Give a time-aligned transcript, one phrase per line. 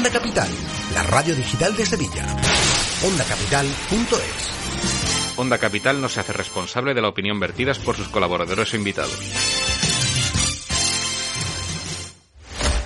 [0.00, 0.48] Onda Capital,
[0.94, 2.24] la radio digital de Sevilla.
[3.04, 5.36] OndaCapital.es.
[5.36, 9.20] Onda Capital no se hace responsable de la opinión vertidas por sus colaboradores o invitados.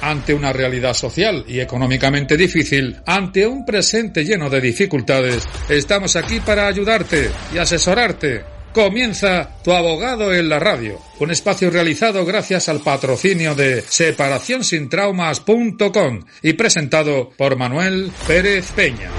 [0.00, 6.40] ante una realidad social y económicamente difícil, ante un presente lleno de dificultades, estamos aquí
[6.40, 8.54] para ayudarte y asesorarte.
[8.75, 16.54] Comienza Tu Abogado en la Radio, un espacio realizado gracias al patrocinio de separacionsintraumas.com y
[16.54, 19.12] presentado por Manuel Pérez Peña.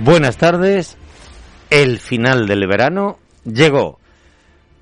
[0.00, 0.96] Buenas tardes.
[1.70, 3.97] El final del verano llegó.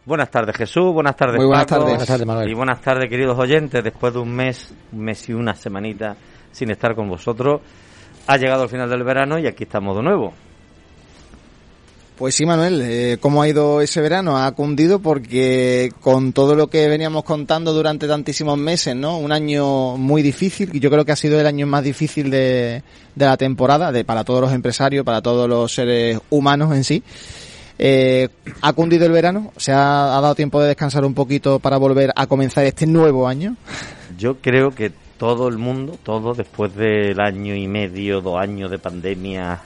[0.06, 1.94] Buenas tardes Jesús, buenas tardes Muy buenas Paco, tardes.
[1.96, 2.48] Buenas tardes, Manuel.
[2.48, 3.82] y buenas tardes queridos oyentes.
[3.82, 6.16] Después de un mes, un mes y una semanita
[6.52, 7.60] sin estar con vosotros,
[8.28, 10.32] ha llegado el final del verano y aquí estamos de nuevo.
[12.16, 14.38] Pues sí, Manuel, eh, ¿cómo ha ido ese verano?
[14.38, 19.18] Ha cundido porque con todo lo que veníamos contando durante tantísimos meses, ¿no?
[19.18, 22.82] Un año muy difícil, yo creo que ha sido el año más difícil de,
[23.14, 27.02] de la temporada, de, para todos los empresarios, para todos los seres humanos en sí.
[27.78, 28.28] Eh,
[28.62, 32.12] ha cundido el verano, se ha, ha dado tiempo de descansar un poquito para volver
[32.16, 33.56] a comenzar este nuevo año.
[34.16, 38.78] Yo creo que todo el mundo, todo después del año y medio, dos años de
[38.78, 39.60] pandemia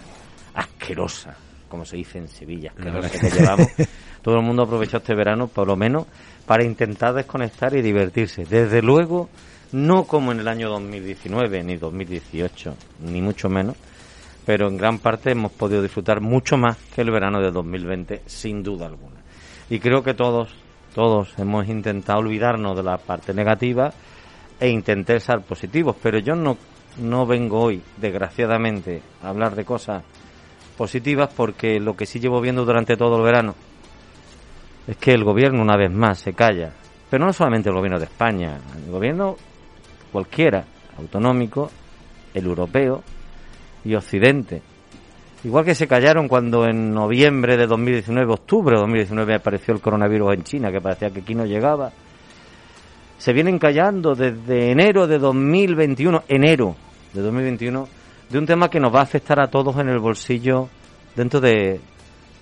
[0.54, 1.36] asquerosa,
[1.68, 3.68] como se dice en Sevilla, asquerosa que llevamos,
[4.22, 6.06] todo el mundo aprovechó este verano, por lo menos,
[6.46, 8.44] para intentar desconectar y divertirse.
[8.44, 9.28] Desde luego,
[9.72, 12.74] no como en el año 2019 ni 2018,
[13.06, 13.76] ni mucho menos,
[14.50, 18.64] pero en gran parte hemos podido disfrutar mucho más que el verano de 2020, sin
[18.64, 19.20] duda alguna.
[19.68, 20.52] Y creo que todos,
[20.92, 23.92] todos hemos intentado olvidarnos de la parte negativa
[24.58, 26.58] e intentar ser positivos, pero yo no,
[26.98, 30.02] no vengo hoy, desgraciadamente, a hablar de cosas
[30.76, 33.54] positivas porque lo que sí llevo viendo durante todo el verano
[34.88, 36.72] es que el gobierno una vez más se calla,
[37.08, 39.36] pero no solamente el gobierno de España, el gobierno
[40.10, 40.64] cualquiera,
[40.98, 41.70] autonómico,
[42.34, 43.04] el europeo
[43.84, 44.62] y occidente.
[45.42, 50.34] Igual que se callaron cuando en noviembre de 2019, octubre de 2019 apareció el coronavirus
[50.34, 51.90] en China, que parecía que aquí no llegaba.
[53.16, 56.76] Se vienen callando desde enero de 2021, enero
[57.14, 57.88] de 2021,
[58.28, 60.68] de un tema que nos va a afectar a todos en el bolsillo
[61.16, 61.80] dentro de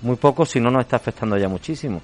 [0.03, 2.01] muy poco, si no nos está afectando ya muchísimo.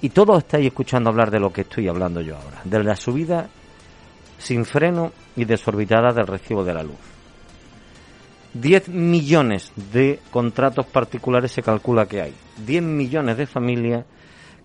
[0.00, 3.48] Y todos estáis escuchando hablar de lo que estoy hablando yo ahora, de la subida
[4.38, 7.17] sin freno y desorbitada del recibo de la luz.
[8.60, 12.34] 10 millones de contratos particulares se calcula que hay.
[12.66, 14.04] 10 millones de familias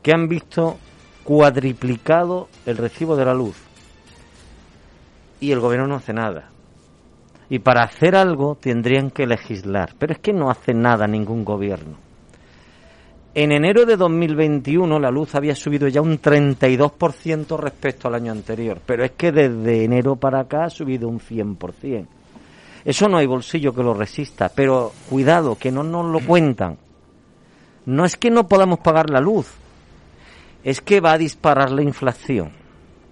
[0.01, 0.77] que han visto
[1.23, 3.55] cuadriplicado el recibo de la luz.
[5.39, 6.49] Y el gobierno no hace nada.
[7.49, 9.93] Y para hacer algo tendrían que legislar.
[9.99, 11.97] Pero es que no hace nada ningún gobierno.
[13.35, 18.79] En enero de 2021 la luz había subido ya un 32% respecto al año anterior.
[18.85, 22.07] Pero es que desde enero para acá ha subido un 100%.
[22.85, 26.77] Eso no hay bolsillo que lo resista, pero cuidado, que no nos lo cuentan.
[27.85, 29.47] No es que no podamos pagar la luz,
[30.63, 32.51] es que va a disparar la inflación.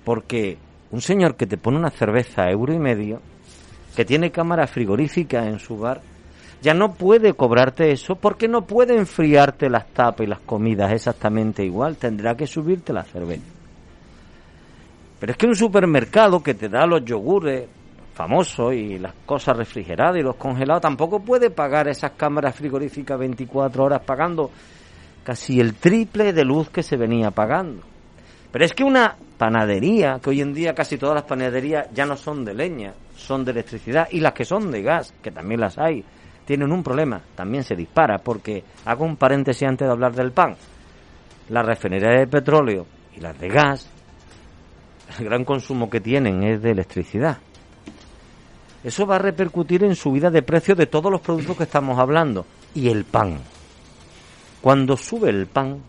[0.04, 0.58] Porque
[0.92, 3.22] un señor que te pone una cerveza a euro y medio,
[3.96, 6.02] que tiene cámara frigorífica en su bar,
[6.62, 11.66] ya no puede cobrarte eso porque no puede enfriarte las tapas y las comidas exactamente
[11.66, 13.42] igual, tendrá que subirte la cerveza.
[15.20, 17.68] Pero es que un supermercado que te da los yogures
[18.14, 23.84] famosos y las cosas refrigeradas y los congelados tampoco puede pagar esas cámaras frigoríficas 24
[23.84, 24.52] horas pagando
[25.24, 27.84] casi el triple de luz que se venía pagando.
[28.52, 32.18] Pero es que una panadería, que hoy en día casi todas las panaderías ya no
[32.18, 35.78] son de leña, son de electricidad, y las que son de gas, que también las
[35.78, 36.04] hay,
[36.46, 40.56] tienen un problema, también se dispara, porque hago un paréntesis antes de hablar del pan.
[41.50, 42.86] Las refinerías de petróleo
[43.16, 43.90] y las de gas,
[45.18, 47.38] el gran consumo que tienen es de electricidad.
[48.84, 52.46] Eso va a repercutir en subida de precio de todos los productos que estamos hablando.
[52.74, 53.40] Y el pan.
[54.62, 55.82] Cuando sube el pan,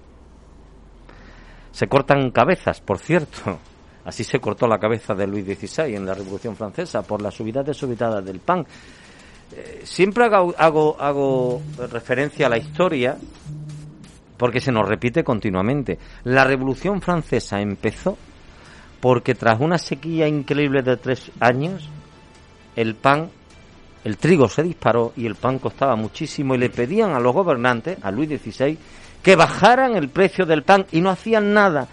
[1.71, 3.59] se cortan cabezas, por cierto.
[4.05, 7.63] Así se cortó la cabeza de Luis XVI en la Revolución Francesa por la subida
[7.63, 8.67] desorbitada del pan.
[9.55, 13.17] Eh, siempre hago, hago, hago referencia a la historia
[14.37, 15.99] porque se nos repite continuamente.
[16.25, 18.19] La Revolución Francesa empezó
[19.01, 21.89] porque tras una sequía increíble de tres años,
[22.77, 23.31] el pan,
[24.05, 27.99] el trigo se disparó y el pan costaba muchísimo y le pedían a los gobernantes,
[28.03, 28.79] a Luis XVI,
[29.23, 31.87] que bajaran el precio del pan y no hacían nada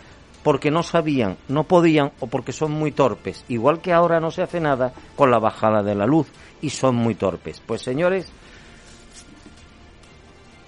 [0.44, 3.44] porque no sabían, no podían o porque son muy torpes.
[3.50, 6.28] Igual que ahora no se hace nada con la bajada de la luz
[6.62, 7.62] y son muy torpes.
[7.66, 8.32] Pues señores,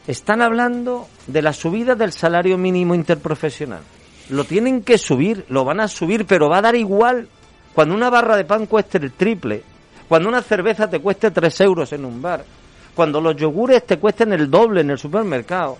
[0.07, 3.81] Están hablando de la subida del salario mínimo interprofesional.
[4.29, 7.27] Lo tienen que subir, lo van a subir, pero va a dar igual
[7.73, 9.63] cuando una barra de pan cueste el triple,
[10.11, 12.43] cuando una cerveza te cueste tres euros en un bar,
[12.93, 15.77] cuando los yogures te cuesten el doble en el supermercado.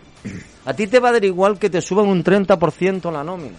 [0.64, 3.58] A ti te va a dar igual que te suban un 30% la nómina.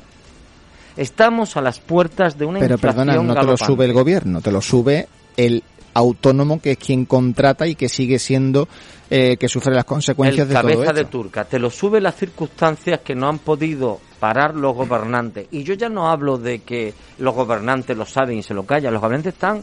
[0.97, 4.41] Estamos a las puertas de una Pero inflación perdona, no te lo sube el gobierno,
[4.41, 8.67] te lo sube el autónomo que es quien contrata y que sigue siendo
[9.11, 10.95] eh, que sufre las consecuencias el de todo cabeza esto.
[10.95, 15.65] de turca te lo sube las circunstancias que no han podido parar los gobernantes y
[15.65, 19.03] yo ya no hablo de que los gobernantes lo saben y se lo callan los
[19.03, 19.63] gobernantes están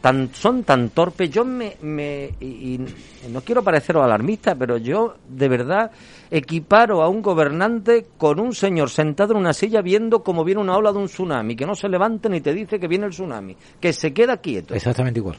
[0.00, 2.86] tan son tan torpes yo me, me y, y
[3.30, 5.90] no quiero parecer alarmista pero yo de verdad
[6.30, 10.76] equiparo a un gobernante con un señor sentado en una silla viendo como viene una
[10.76, 13.56] ola de un tsunami que no se levanta ni te dice que viene el tsunami
[13.80, 15.36] que se queda quieto Exactamente igual.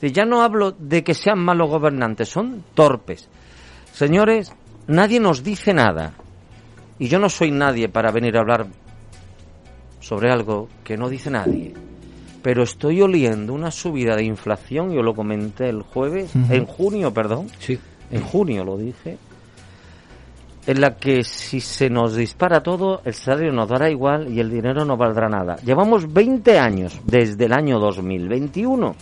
[0.00, 3.28] Ya no hablo de que sean malos gobernantes, son torpes.
[3.92, 4.52] Señores,
[4.86, 6.12] nadie nos dice nada.
[6.98, 8.66] Y yo no soy nadie para venir a hablar
[10.00, 11.72] sobre algo que no dice nadie.
[12.44, 17.46] Pero estoy oliendo una subida de inflación, yo lo comenté el jueves, en junio, perdón,
[17.58, 17.78] Sí.
[18.10, 19.16] en junio lo dije,
[20.66, 24.50] en la que si se nos dispara todo, el salario nos dará igual y el
[24.50, 25.56] dinero no valdrá nada.
[25.64, 28.94] Llevamos 20 años, desde el año 2021,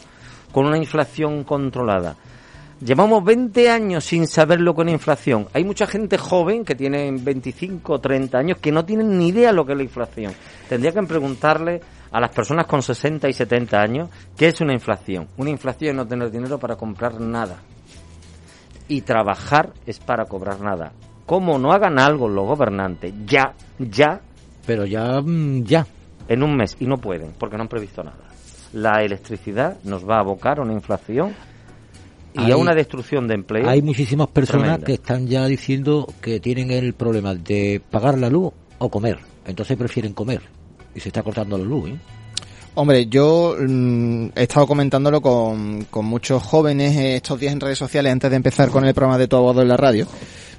[0.52, 2.14] con una inflación controlada.
[2.80, 5.48] Llevamos 20 años sin saber lo que es la inflación.
[5.52, 9.50] Hay mucha gente joven que tiene 25 o 30 años que no tienen ni idea
[9.50, 10.32] lo que es la inflación.
[10.68, 11.80] Tendría que preguntarle
[12.12, 15.29] a las personas con 60 y 70 años qué es una inflación.
[15.38, 17.56] Una inflación es no tener dinero para comprar nada.
[18.88, 20.93] Y trabajar es para cobrar nada.
[21.25, 24.20] Como no hagan algo los gobernantes, ya, ya,
[24.67, 25.87] Pero ya, mm, ya.
[26.29, 28.19] en un mes, y no pueden, porque no han previsto nada.
[28.75, 31.35] La electricidad nos va a abocar a una inflación
[32.35, 33.69] y Hay- a una destrucción de empleo.
[33.69, 34.87] Hay muchísimas personas Tremenda.
[34.87, 39.19] que están ya diciendo que tienen el problema de pagar la luz o comer.
[39.47, 40.43] Entonces prefieren comer.
[40.94, 41.96] Y se está cortando la luz, ¿eh?
[42.74, 48.10] Hombre, yo mm, he estado comentándolo con, con muchos jóvenes estos días en redes sociales
[48.10, 50.06] antes de empezar con el programa de Tu Abogado en la radio.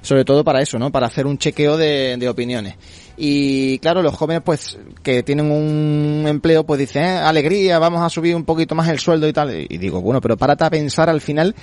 [0.00, 0.92] Sobre todo para eso, ¿no?
[0.92, 2.76] Para hacer un chequeo de, de opiniones.
[3.16, 8.10] Y claro, los jóvenes pues que tienen un empleo pues dicen, "Eh, alegría, vamos a
[8.10, 9.52] subir un poquito más el sueldo y tal.
[9.68, 11.54] Y digo, bueno, pero párate a pensar al final,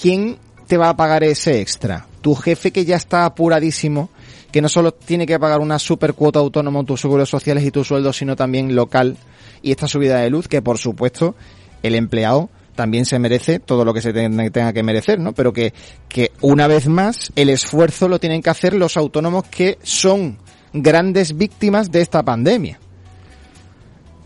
[0.00, 0.36] ¿quién
[0.68, 2.06] te va a pagar ese extra?
[2.20, 4.10] Tu jefe que ya está apuradísimo,
[4.52, 7.84] que no solo tiene que pagar una super cuota autónoma, tus seguros sociales y tu
[7.84, 9.16] sueldo, sino también local
[9.62, 11.34] y esta subida de luz, que por supuesto
[11.82, 15.32] el empleado también se merece todo lo que se ten- tenga que merecer, ¿no?
[15.32, 15.74] Pero que,
[16.08, 20.38] que una vez más el esfuerzo lo tienen que hacer los autónomos que son
[20.72, 22.78] grandes víctimas de esta pandemia.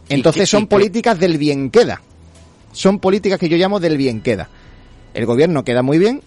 [0.09, 2.03] Entonces son políticas del bien queda.
[2.73, 4.49] Son políticas que yo llamo del bien queda.
[5.15, 6.23] El gobierno queda muy bien,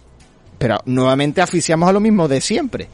[0.57, 2.88] pero nuevamente asfixiamos a lo mismo de siempre.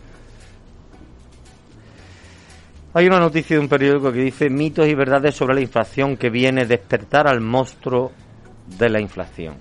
[2.94, 6.30] Hay una noticia de un periódico que dice mitos y verdades sobre la inflación que
[6.30, 8.12] viene despertar al monstruo
[8.78, 9.56] de la inflación.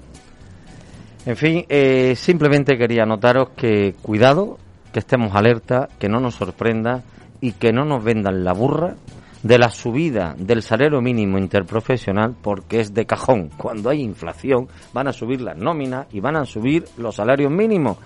[1.25, 4.59] En fin, eh, simplemente quería anotaros que cuidado,
[4.93, 7.05] que estemos alerta, que no nos sorprenda
[7.41, 8.97] y que no nos vendan la burra
[9.45, 13.51] de la subida del salario mínimo interprofesional porque es de cajón.
[13.57, 17.97] Cuando hay inflación van a subir las nóminas y van a subir los salarios mínimos.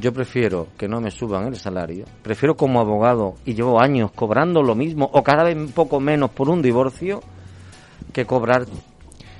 [0.00, 4.62] Yo prefiero que no me suban el salario, prefiero como abogado y llevo años cobrando
[4.62, 7.20] lo mismo o cada vez un poco menos por un divorcio
[8.12, 8.64] que cobrar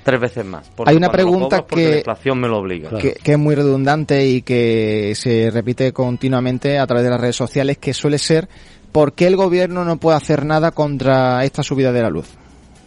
[0.03, 0.69] tres veces más.
[0.75, 2.89] Porque Hay una pregunta que- la inflación me lo obliga.
[2.97, 7.37] que, que es muy redundante y que se repite continuamente a través de las redes
[7.37, 8.49] sociales, que suele ser
[8.91, 12.27] ¿por qué el gobierno no puede hacer nada contra esta subida de la luz?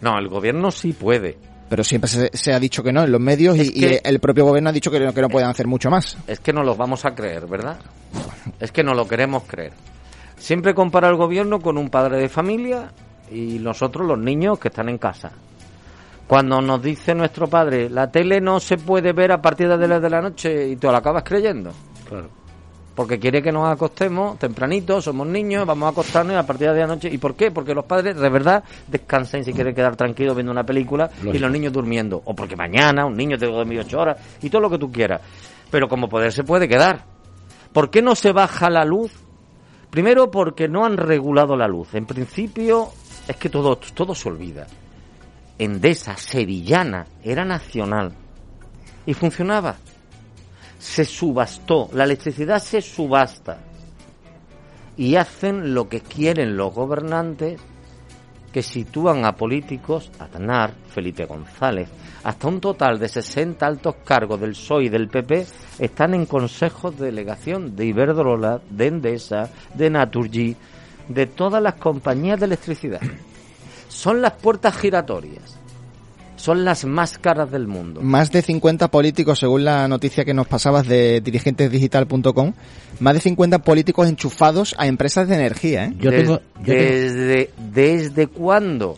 [0.02, 1.38] No, el gobierno sí puede.
[1.72, 4.20] Pero siempre se, se ha dicho que no en los medios y, que- y el
[4.20, 6.18] propio gobierno ha dicho que no, que no pueden hacer mucho más.
[6.26, 7.78] Es que no los vamos a creer, ¿verdad?
[8.60, 9.72] Es que no lo queremos creer.
[10.36, 12.92] Siempre compara el gobierno con un padre de familia
[13.30, 15.32] y nosotros los niños que están en casa.
[16.26, 20.02] Cuando nos dice nuestro padre, la tele no se puede ver a partir de las
[20.02, 21.72] de la noche y tú la acabas creyendo.
[22.06, 22.28] Claro.
[22.94, 26.80] Porque quiere que nos acostemos tempranito, somos niños, vamos a acostarnos y a partir de
[26.80, 27.08] la noche.
[27.10, 27.50] ¿Y por qué?
[27.50, 31.50] Porque los padres de verdad descansan si quieren quedar tranquilos viendo una película y los
[31.50, 32.20] niños durmiendo.
[32.24, 35.22] O porque mañana un niño te dormir ocho horas y todo lo que tú quieras.
[35.70, 37.04] Pero como poder se puede quedar.
[37.72, 39.12] ¿Por qué no se baja la luz?
[39.88, 41.94] Primero porque no han regulado la luz.
[41.94, 42.88] En principio
[43.26, 44.66] es que todo, todo se olvida.
[45.58, 48.12] Endesa, sevillana, era nacional.
[49.06, 49.76] Y funcionaba
[50.82, 53.60] se subastó, la electricidad se subasta
[54.96, 57.60] y hacen lo que quieren los gobernantes
[58.52, 61.88] que sitúan a políticos, Aznar, Felipe González,
[62.24, 65.46] hasta un total de 60 altos cargos del PSOE y del PP
[65.78, 70.56] están en consejos de delegación de Iberdrola, de Endesa, de Naturgy,
[71.08, 73.00] de todas las compañías de electricidad.
[73.88, 75.61] Son las puertas giratorias.
[76.42, 78.00] Son las más caras del mundo.
[78.00, 82.52] Más de 50 políticos, según la noticia que nos pasabas de dirigentesdigital.com,
[82.98, 85.94] más de 50 políticos enchufados a empresas de energía, ¿eh?
[86.00, 88.96] Yo Des- tengo, yo tengo- desde, ¿Desde cuándo?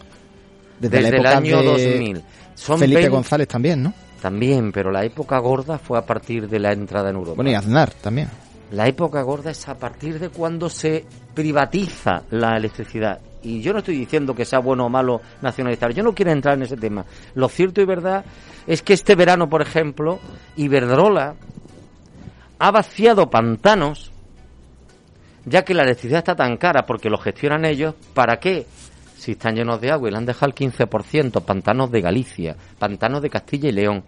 [0.81, 2.23] Desde, la el año de 2000.
[2.55, 3.93] Son Felipe 20 González también, ¿no?
[4.23, 7.37] También, pero la época gorda fue a partir de la entrada en Europa.
[7.37, 8.29] Bueno, y Aznar también.
[8.71, 13.21] La época gorda es a partir de cuando se privatiza la electricidad.
[13.45, 15.93] Y yo no estoy diciendo que sea bueno o malo nacionalizar.
[15.93, 17.05] Yo no quiero entrar en ese tema.
[17.35, 18.25] Lo cierto y verdad
[18.67, 20.19] es que este verano, por ejemplo,
[20.57, 21.35] Iberdrola
[22.59, 24.11] ha vaciado pantanos,
[25.45, 27.95] ya que la electricidad está tan cara porque lo gestionan ellos.
[28.15, 28.67] ¿Para qué?
[29.17, 33.23] Si están llenos de agua y le han dejado el 15%, pantanos de Galicia, pantanos
[33.23, 34.05] de Castilla y León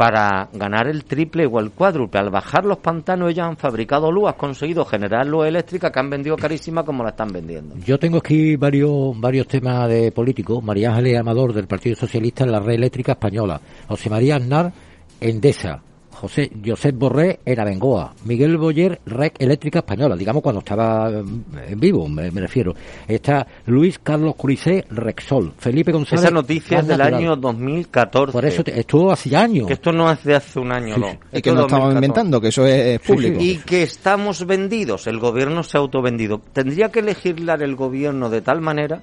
[0.00, 2.20] para ganar el triple o el cuádruple.
[2.20, 6.08] Al bajar los pantanos ellos han fabricado luz, han conseguido generar luz eléctrica que han
[6.08, 7.76] vendido carísima como la están vendiendo.
[7.84, 10.64] Yo tengo aquí varios varios temas de políticos.
[10.64, 13.60] María Ángeles Amador del Partido Socialista en la red eléctrica española.
[13.88, 14.72] José María Aznar,
[15.20, 15.82] Endesa.
[16.20, 18.12] José Josep Borré en Abengoa.
[18.26, 20.14] Miguel Boyer, Red Eléctrica Española.
[20.16, 22.74] Digamos cuando estaba mm, en vivo, me, me refiero.
[23.08, 25.54] Está Luis Carlos Curisé, Rexol.
[25.56, 26.24] Felipe González.
[26.24, 27.14] Esa noticia es del Natural.
[27.20, 28.32] año 2014.
[28.32, 29.66] Por eso te- estuvo hace años.
[29.66, 31.06] Que esto no es de hace un año, Sí, no.
[31.10, 31.18] sí.
[31.32, 31.96] Y Esto que no estamos 2014.
[31.96, 33.38] inventando, que eso es, es público.
[33.40, 36.40] Y que estamos vendidos, el gobierno se ha autovendido.
[36.52, 39.00] Tendría que legislar el gobierno de tal manera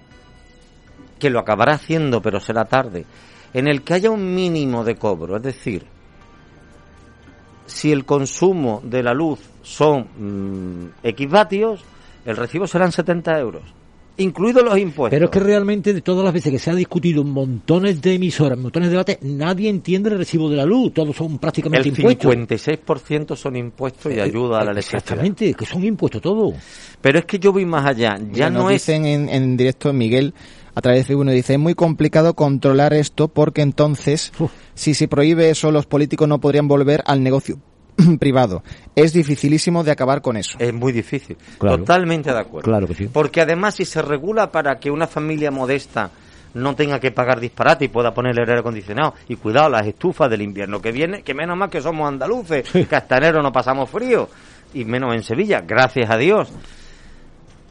[1.19, 3.05] que lo acabará haciendo, pero será tarde,
[3.53, 5.37] en el que haya un mínimo de cobro.
[5.37, 5.85] Es decir,
[7.67, 11.81] si el consumo de la luz son mm, X vatios,
[12.25, 13.63] el recibo serán 70 euros,
[14.17, 15.15] incluidos los impuestos.
[15.15, 18.15] Pero es que realmente de todas las veces que se ha discutido en montones de
[18.15, 20.93] emisoras, en montones de debates, nadie entiende el recibo de la luz.
[20.93, 22.33] Todos son prácticamente el impuestos.
[22.33, 25.01] 56% son impuestos y Eh, ayuda a la eh, electricidad.
[25.03, 26.53] Exactamente, que son impuestos todo.
[26.99, 28.17] Pero es que yo voy más allá.
[28.17, 30.33] Ya Mira, nos no es dicen en, en directo Miguel
[30.77, 34.51] a través de Facebook nos dice es muy complicado controlar esto porque entonces Uf.
[34.75, 37.57] si se prohíbe eso los políticos no podrían volver al negocio
[38.19, 38.61] privado.
[38.95, 40.55] Es dificilísimo de acabar con eso.
[40.59, 41.35] Es muy difícil.
[41.57, 41.79] Claro.
[41.79, 42.69] Totalmente de acuerdo.
[42.69, 43.09] Claro que sí.
[43.11, 46.11] Porque además si se regula para que una familia modesta
[46.53, 50.29] no tenga que pagar disparate y pueda poner el aire acondicionado y cuidado las estufas
[50.29, 53.89] del invierno que viene, que menos mal que somos andaluces, que hasta enero no pasamos
[53.89, 54.29] frío
[54.75, 56.49] y menos en Sevilla, gracias a Dios.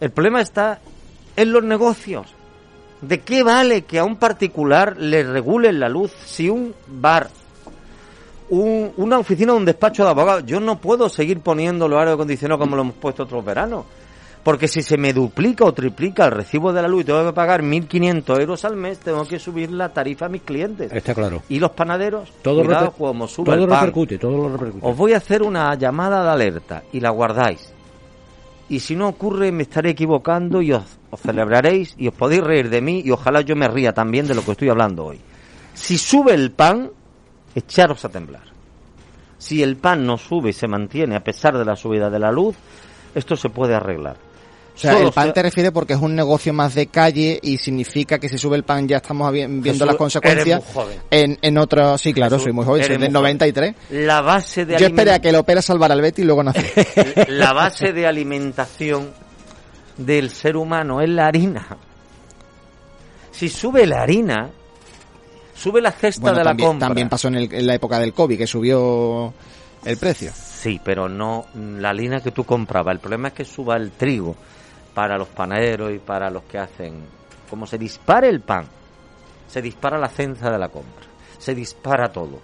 [0.00, 0.80] El problema está
[1.36, 2.35] en los negocios.
[3.00, 7.28] ¿De qué vale que a un particular le regulen la luz si un bar
[8.48, 10.44] un- una oficina o un despacho de abogados.
[10.46, 13.84] Yo no puedo seguir poniendo los aire acondicionados como lo hemos puesto otros veranos.
[14.44, 17.32] Porque si se me duplica o triplica el recibo de la luz y tengo que
[17.32, 20.92] pagar 1.500 euros al mes, tengo que subir la tarifa a mis clientes.
[20.92, 21.42] Está claro.
[21.48, 23.80] Y los panaderos, Todo, cuidado como suba todo el pan.
[23.80, 24.86] repercute, todo lo repercute.
[24.86, 27.72] Os voy a hacer una llamada de alerta y la guardáis.
[28.68, 30.84] Y si no ocurre, me estaré equivocando y os,
[31.16, 34.34] os celebraréis y os podéis reír de mí y ojalá yo me ría también de
[34.34, 35.20] lo que estoy hablando hoy.
[35.74, 36.90] Si sube el pan,
[37.54, 38.44] echaros a temblar.
[39.38, 42.32] Si el pan no sube y se mantiene a pesar de la subida de la
[42.32, 42.56] luz,
[43.14, 44.16] esto se puede arreglar.
[44.74, 47.38] O sea, Solo el pan se- te refiere porque es un negocio más de calle
[47.42, 50.64] y significa que si sube el pan ya estamos vi- viendo Jesús, las consecuencias eres
[50.64, 50.98] muy joven.
[51.10, 51.96] en, en otro...
[51.96, 53.38] Sí, claro, Jesús, soy muy joven, soy del muy joven.
[53.38, 53.74] 93.
[53.90, 56.60] La base de Yo esperé a que el Opera salvara al Betty y luego nací.
[57.28, 59.10] la base de alimentación
[59.96, 61.66] del ser humano es la harina.
[63.32, 64.50] Si sube la harina,
[65.54, 66.88] sube la cesta Bueno, de la también, compra.
[66.88, 69.32] también pasó en, el- en la época del COVID, que subió
[69.84, 70.32] el precio.
[70.34, 72.94] Sí, pero no la harina que tú comprabas.
[72.94, 74.34] El problema es que suba el trigo
[74.94, 77.04] para los panaderos y para los que hacen.
[77.50, 78.66] Como se dispara el pan,
[79.48, 81.04] se dispara la cesta de la compra,
[81.38, 82.40] se dispara todo.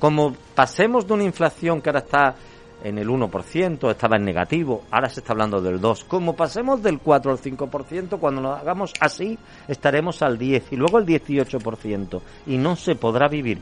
[0.00, 2.34] Como pasemos de una inflación que ahora está
[2.82, 6.04] en el 1%, estaba en negativo, ahora se está hablando del 2%.
[6.08, 9.38] Como pasemos del 4 al 5%, cuando lo hagamos así,
[9.68, 12.20] estaremos al 10% y luego al 18%.
[12.46, 13.58] Y no se podrá vivir.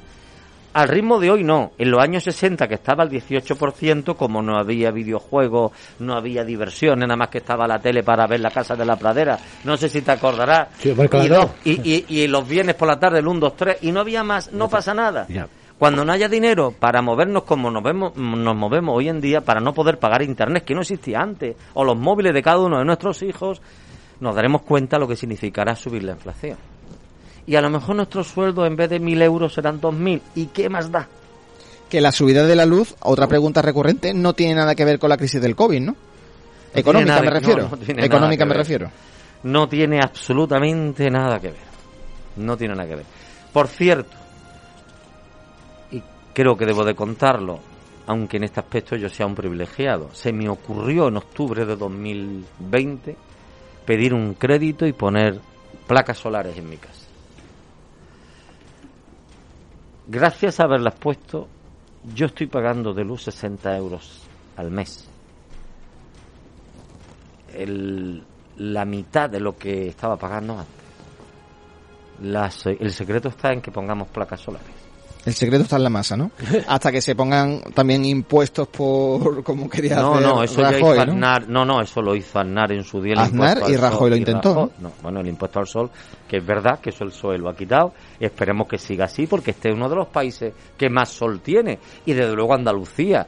[0.75, 1.73] Al ritmo de hoy no.
[1.77, 7.07] En los años 60 que estaba al 18%, como no había videojuegos, no había diversiones,
[7.07, 9.39] nada más que estaba la tele para ver la casa de la pradera.
[9.65, 10.69] No sé si te acordarás.
[10.79, 10.95] Sí,
[11.27, 13.93] y, dos- y, y- y los viernes por la tarde el 1, 2, 3 y
[13.93, 15.27] no había más, no pasa nada.
[15.83, 19.59] Cuando no haya dinero para movernos como nos, vemos, nos movemos hoy en día, para
[19.59, 22.85] no poder pagar internet, que no existía antes, o los móviles de cada uno de
[22.85, 23.61] nuestros hijos,
[24.21, 26.57] nos daremos cuenta lo que significará subir la inflación.
[27.47, 30.23] Y a lo mejor nuestros sueldos en vez de mil euros serán dos mil.
[30.37, 31.09] ¿Y qué más da?
[31.91, 35.11] Que la subida de la luz, otra pregunta recurrente, no tiene nada que ver con
[35.11, 35.97] la crisis del COVID, ¿no?
[36.75, 37.63] Económica nada me refiero.
[37.69, 38.89] no, no Económica me refiero.
[39.43, 41.73] no tiene absolutamente nada que ver.
[42.37, 43.07] No tiene nada que ver.
[43.53, 44.22] Por cierto,
[46.33, 47.61] creo que debo de contarlo,
[48.07, 53.17] aunque en este aspecto yo sea un privilegiado, se me ocurrió en octubre de 2020
[53.87, 55.41] pedir un crédito y poner
[55.87, 57.07] placas solares en mi casa.
[60.09, 61.49] Gracias a haberlas puesto,
[62.15, 64.23] yo estoy pagando de luz 60 euros
[64.57, 65.09] al mes.
[67.55, 68.25] El,
[68.57, 70.83] la mitad de lo que estaba pagando antes.
[72.81, 74.82] El secreto está en que pongamos placas solares.
[75.25, 76.33] El secreto está en la masa, ¿no?
[76.69, 80.79] Hasta que se pongan también impuestos por, como quería No, hacer no, eso ya Rajoy,
[80.97, 81.13] hizo ¿no?
[81.13, 83.13] Aznar, no, no, eso lo hizo Aznar en su día.
[83.13, 85.91] el Aznar y Rajoy sol, lo intentó, Rajoy- no, bueno, el impuesto al sol,
[86.29, 89.27] que es verdad que eso el PSOE lo ha quitado, y esperemos que siga así,
[89.29, 93.27] porque este es uno de los países que más sol tiene, y desde luego Andalucía.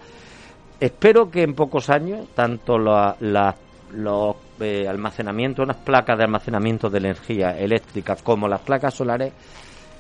[0.80, 3.54] Espero que en pocos años, tanto la, la-
[3.92, 9.32] los eh, almacenamientos, unas placas de almacenamiento de energía eléctrica, como las placas solares,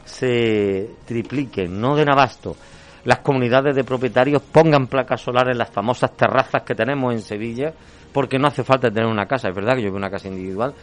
[0.04, 2.56] se tripliquen, no den abasto.
[3.04, 7.72] Las comunidades de propietarios pongan placas solares en las famosas terrazas que tenemos en Sevilla,
[8.12, 9.48] porque no hace falta tener una casa.
[9.48, 10.74] Es verdad que yo en una casa individual,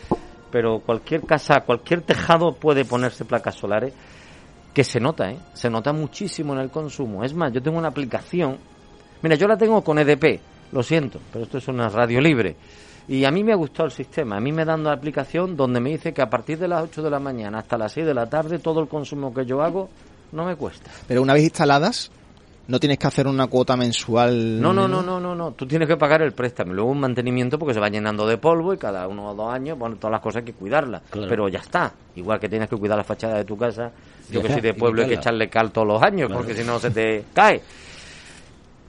[0.52, 3.94] pero cualquier casa, cualquier tejado puede ponerse placas solares
[4.74, 5.38] que se nota, ¿eh?
[5.54, 7.24] Se nota muchísimo en el consumo.
[7.24, 8.58] Es más, yo tengo una aplicación.
[9.22, 10.40] Mira, yo la tengo con EDP,
[10.72, 12.56] lo siento, pero esto es una radio libre.
[13.12, 14.38] Y a mí me ha gustado el sistema.
[14.38, 17.02] A mí me dan la aplicación donde me dice que a partir de las 8
[17.02, 19.90] de la mañana hasta las 6 de la tarde todo el consumo que yo hago
[20.32, 20.90] no me cuesta.
[21.10, 22.10] Pero una vez instaladas,
[22.70, 24.62] no tienes que hacer una cuota mensual.
[24.62, 25.52] No, no, no, no, no, no.
[25.52, 28.38] Tú tienes que pagar el préstamo y luego un mantenimiento porque se va llenando de
[28.38, 31.02] polvo y cada uno o dos años, bueno, todas las cosas hay que cuidarlas.
[31.10, 31.28] Claro.
[31.28, 31.92] Pero ya está.
[32.16, 33.92] Igual que tienes que cuidar la fachada de tu casa,
[34.30, 36.44] yo que soy de pueblo hay que echarle cal todos los años Claro.
[36.44, 37.62] porque si no se te cae.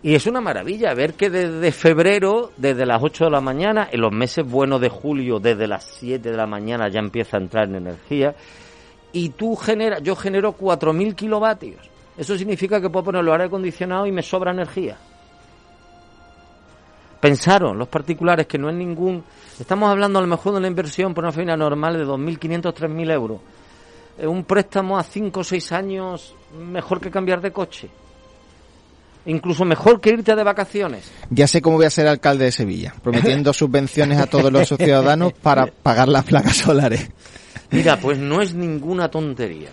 [0.05, 4.01] Y es una maravilla ver que desde febrero, desde las 8 de la mañana, en
[4.01, 7.69] los meses buenos de julio, desde las 7 de la mañana ya empieza a entrar
[7.69, 8.35] en energía.
[9.13, 11.89] Y tú generas, yo genero 4.000 kilovatios.
[12.17, 14.97] Eso significa que puedo poner los aire acondicionados y me sobra energía.
[17.21, 19.23] Pensaron los particulares que no es ningún.
[19.61, 23.13] Estamos hablando a lo mejor de una inversión por una familia normal de 2.500, 3.000
[23.13, 23.41] euros.
[24.19, 27.89] Eh, Un préstamo a 5 o 6 años mejor que cambiar de coche.
[29.25, 31.11] Incluso mejor que irte de vacaciones.
[31.31, 35.33] Ya sé cómo voy a ser alcalde de Sevilla, prometiendo subvenciones a todos los ciudadanos
[35.33, 37.09] para pagar las placas solares.
[37.71, 39.71] Mira, pues no es ninguna tontería.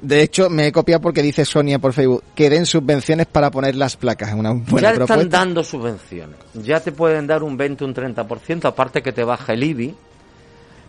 [0.00, 3.74] De hecho, me he copiado porque dice Sonia por Facebook que den subvenciones para poner
[3.74, 4.34] las placas.
[4.34, 5.38] Una buena ya están propuesta.
[5.38, 6.36] dando subvenciones.
[6.54, 9.94] Ya te pueden dar un 20, un 30%, aparte que te baja el IBI.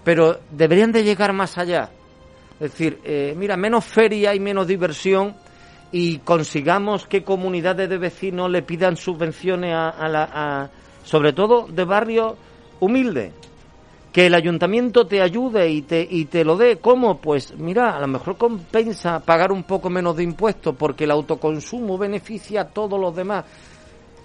[0.04, 1.90] Pero deberían de llegar más allá.
[2.60, 5.36] Es decir, eh, mira, menos feria y menos diversión
[5.92, 10.70] y consigamos que comunidades de vecinos le pidan subvenciones a, a la, a-
[11.04, 12.34] sobre todo de barrios
[12.80, 13.34] humildes.
[14.12, 16.78] Que el ayuntamiento te ayude y te, y te lo dé.
[16.78, 17.20] ¿Cómo?
[17.20, 21.98] Pues mira, a lo mejor compensa pagar un poco menos de impuestos porque el autoconsumo
[22.00, 23.46] beneficia a todos los demás.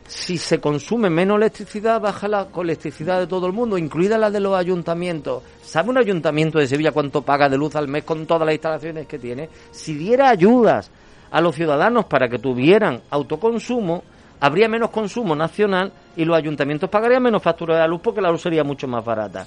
[0.06, 4.40] Si se consume menos electricidad, baja la electricidad de todo el mundo, incluida la de
[4.40, 5.42] los ayuntamientos.
[5.62, 9.06] ¿Sabe un ayuntamiento de Sevilla cuánto paga de luz al mes con todas las instalaciones
[9.06, 9.48] que tiene?
[9.70, 10.90] Si diera ayudas
[11.32, 14.04] a los ciudadanos para que tuvieran autoconsumo,
[14.38, 18.30] habría menos consumo nacional y los ayuntamientos pagarían menos factura de la luz porque la
[18.30, 19.44] luz sería mucho más barata.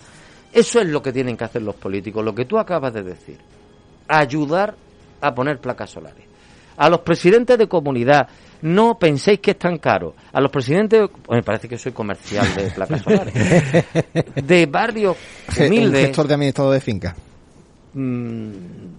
[0.52, 3.38] Eso es lo que tienen que hacer los políticos, lo que tú acabas de decir.
[4.08, 4.76] Ayudar
[5.22, 6.24] a poner placas solares.
[6.78, 8.28] A los presidentes de comunidad,
[8.62, 10.14] no penséis que es tan caro.
[10.34, 13.34] A los presidentes, de- me parece que soy comercial de placas solares,
[14.36, 15.16] de barrios
[15.60, 16.08] Un humildes.
[16.08, 17.16] gestor de administrador de finca.
[17.96, 18.52] Mm,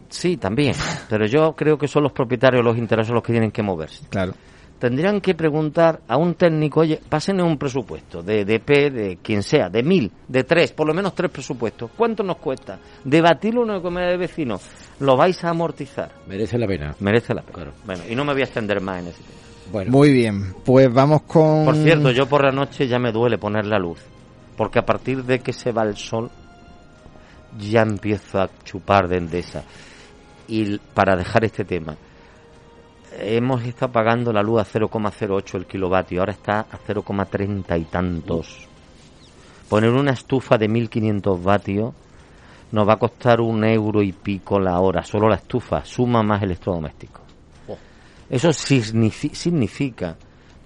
[0.09, 0.75] sí, también.
[1.09, 4.05] Pero yo creo que son los propietarios los intereses los que tienen que moverse.
[4.09, 4.33] Claro.
[4.79, 9.71] Tendrían que preguntar a un técnico, oye, pásenme un presupuesto de DP, de quien sea,
[9.71, 11.91] de mil, de tres, por lo menos tres presupuestos.
[11.97, 12.79] ¿Cuánto nos cuesta?
[13.03, 14.61] Debatirlo en una comunidad de vecinos.
[15.01, 16.13] Lo vais a amortizar.
[16.27, 16.95] Merece la pena.
[17.01, 17.55] Merece la pena.
[17.55, 17.73] Claro.
[17.87, 19.41] Bueno, y no me voy a extender más en ese tema.
[19.73, 21.65] Bueno, Muy bien, pues vamos con...
[21.65, 23.99] Por cierto, yo por la noche ya me duele poner la luz.
[24.59, 26.31] Porque a partir de que se va el sol,
[27.59, 29.62] ya empiezo a chupar de endesa.
[30.49, 31.97] Y para dejar este tema,
[33.19, 38.69] hemos estado pagando la luz a 0,08 el kilovatio, ahora está a 0,30 y tantos.
[39.69, 41.92] Poner una estufa de 1500 vatios
[42.73, 46.42] nos va a costar un euro y pico la hora, solo la estufa, suma más
[46.42, 47.21] electrodoméstico.
[48.29, 50.16] Eso signifi- significa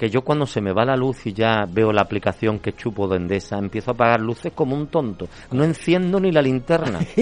[0.00, 3.06] que yo cuando se me va la luz y ya veo la aplicación que chupo
[3.06, 5.28] de Endesa, empiezo a apagar luces como un tonto.
[5.50, 7.00] No enciendo ni la linterna.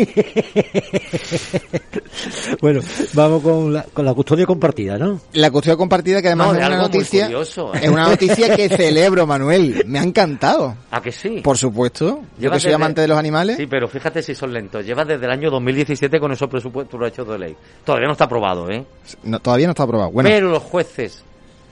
[2.60, 2.80] bueno,
[3.14, 5.20] vamos con la, con la custodia compartida, ¿no?
[5.32, 7.74] La custodia compartida que además No, es una noticia curioso.
[7.74, 9.82] es una noticia que celebro, Manuel.
[9.88, 10.76] Me ha encantado.
[10.92, 11.40] ¿A que sí?
[11.42, 12.20] Por supuesto.
[12.38, 13.56] Yo que soy desde- amante de los animales.
[13.56, 14.86] Sí, pero fíjate si son lentos.
[14.86, 17.56] Lleva desde el año 2017 con esos presupuestos hechos de ley.
[17.84, 18.84] Todavía no está aprobado, ¿eh?
[19.24, 20.12] No, todavía no está aprobado.
[20.12, 21.24] Bueno, Pero los jueces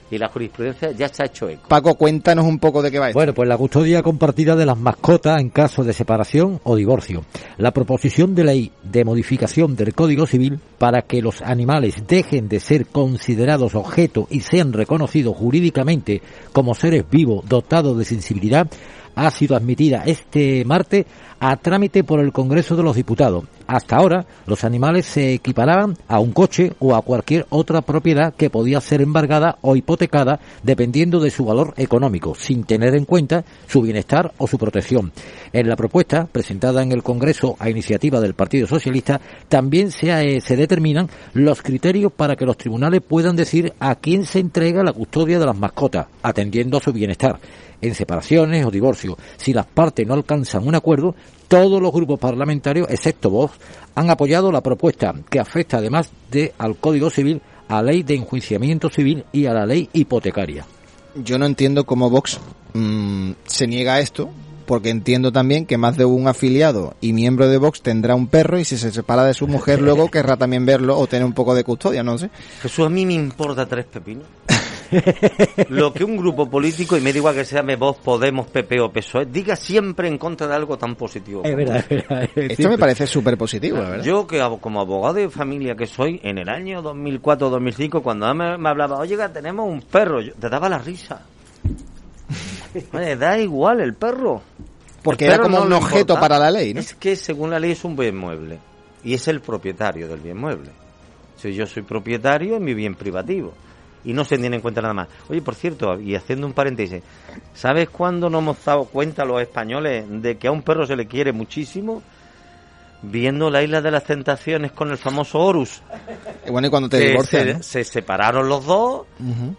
[0.09, 1.67] y la jurisprudencia ya se ha hecho eco.
[1.67, 3.19] Paco, cuéntanos un poco de qué va esto.
[3.19, 7.25] Bueno, pues la custodia compartida de las mascotas en caso de separación o divorcio.
[7.57, 12.59] La proposición de ley de modificación del Código Civil para que los animales dejen de
[12.59, 16.21] ser considerados objeto y sean reconocidos jurídicamente
[16.53, 18.67] como seres vivos dotados de sensibilidad
[19.17, 21.05] ha sido admitida este martes
[21.39, 23.45] a trámite por el Congreso de los Diputados.
[23.67, 28.49] Hasta ahora, los animales se equiparaban a un coche o a cualquier otra propiedad que
[28.49, 33.81] podía ser embargada o hipotecada dependiendo de su valor económico, sin tener en cuenta su
[33.81, 35.11] bienestar o su protección.
[35.51, 40.41] En la propuesta, presentada en el Congreso a iniciativa del Partido Socialista, también se, eh,
[40.41, 44.93] se determinan los criterios para que los tribunales puedan decir a quién se entrega la
[44.93, 47.39] custodia de las mascotas, atendiendo a su bienestar
[47.81, 49.15] en separaciones o divorcios.
[49.37, 51.15] Si las partes no alcanzan un acuerdo,
[51.47, 53.53] todos los grupos parlamentarios, excepto Vox,
[53.95, 58.15] han apoyado la propuesta que afecta además de al Código Civil, a la ley de
[58.15, 60.65] enjuiciamiento civil y a la ley hipotecaria.
[61.15, 62.39] Yo no entiendo cómo Vox
[62.73, 64.29] mm, se niega a esto,
[64.67, 68.59] porque entiendo también que más de un afiliado y miembro de Vox tendrá un perro
[68.59, 71.55] y si se separa de su mujer luego querrá también verlo o tener un poco
[71.55, 72.29] de custodia, no sé.
[72.61, 74.25] Jesús, a mí me importa tres pepinos.
[75.69, 78.79] Lo que un grupo político, y me da igual que se llame Voz, Podemos, PP
[78.79, 81.41] o PSOE, diga siempre en contra de algo tan positivo.
[81.43, 82.29] Es como verdad, es verdad.
[82.35, 84.03] es Esto me parece súper positivo, la verdad.
[84.05, 88.69] Yo que como abogado de familia que soy, en el año 2004-2005, cuando me, me
[88.69, 91.21] hablaba, oye, que tenemos un perro, yo- te daba la risa.
[92.93, 94.41] Oye, da igual el perro.
[95.01, 96.19] Porque El era perro como no un objeto importa.
[96.19, 96.79] para la ley, ¿no?
[96.81, 98.59] Es que según la ley es un bien mueble
[99.03, 100.69] y es el propietario del bien mueble.
[101.37, 103.53] Si yo soy propietario es mi bien privativo
[104.07, 105.07] y no se tiene en cuenta nada más.
[105.29, 107.03] Oye, por cierto, y haciendo un paréntesis,
[107.53, 111.05] ¿sabes cuándo nos hemos dado cuenta los españoles de que a un perro se le
[111.07, 112.01] quiere muchísimo?
[112.99, 115.83] Viendo la isla de las tentaciones con el famoso Horus.
[116.47, 117.63] Y bueno, y cuando te Que divorcias, se, ¿no?
[117.63, 119.05] se separaron los dos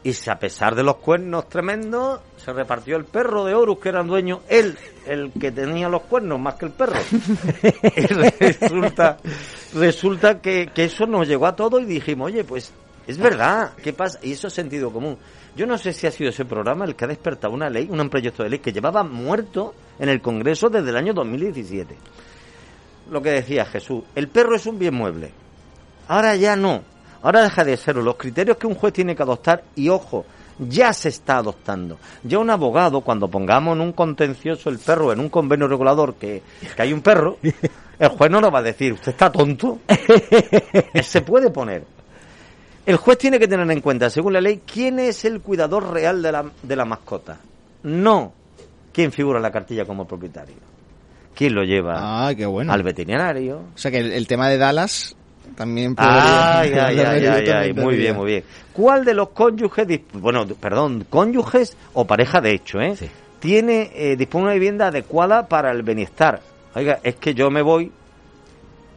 [0.03, 3.91] y se- a pesar de los cuernos tremendos, se repartió el perro de Horus, que
[3.91, 6.97] era el dueño, él, el que tenía los cuernos más que el perro.
[7.97, 8.07] y
[8.45, 9.19] resulta,
[9.73, 12.73] resulta que, que eso nos llegó a todo y dijimos, oye, pues
[13.09, 14.19] es verdad, ¿qué pasa?
[14.23, 15.17] Y eso es sentido común.
[15.57, 18.11] Yo no sé si ha sido ese programa el que ha despertado una ley, un
[18.11, 21.97] proyecto de ley que llevaba muerto en el Congreso desde el año 2017.
[23.11, 25.33] Lo que decía Jesús, el perro es un bien mueble.
[26.07, 26.83] Ahora ya no.
[27.23, 28.03] Ahora deja de serlo.
[28.03, 30.27] Los criterios que un juez tiene que adoptar, y ojo,
[30.59, 31.99] ya se está adoptando.
[32.25, 36.43] Ya un abogado, cuando pongamos en un contencioso el perro, en un convenio regulador que,
[36.77, 37.39] que hay un perro,
[37.99, 39.79] el juez no nos va a decir, ¿usted está tonto?
[41.03, 41.98] se puede poner.
[42.89, 46.23] El juez tiene que tener en cuenta, según la ley, quién es el cuidador real
[46.23, 47.39] de la, de la mascota.
[47.83, 48.33] No
[48.93, 50.55] quién figura en la cartilla como propietario.
[51.35, 52.73] ¿Quién lo lleva Ah, qué bueno.
[52.73, 53.59] al veterinario?
[53.75, 55.15] O sea que el, el tema de Dallas
[55.55, 58.45] también Ay, podría- ay, ay, ay, ay, también muy bien, muy bien.
[58.73, 63.09] ¿Cuál de los cónyuges, bueno, perdón, cónyuges o pareja de hecho, eh, Sí.
[63.39, 66.41] tiene, eh, dispone de una vivienda adecuada para el bienestar?
[66.75, 67.93] Oiga, es que yo me voy,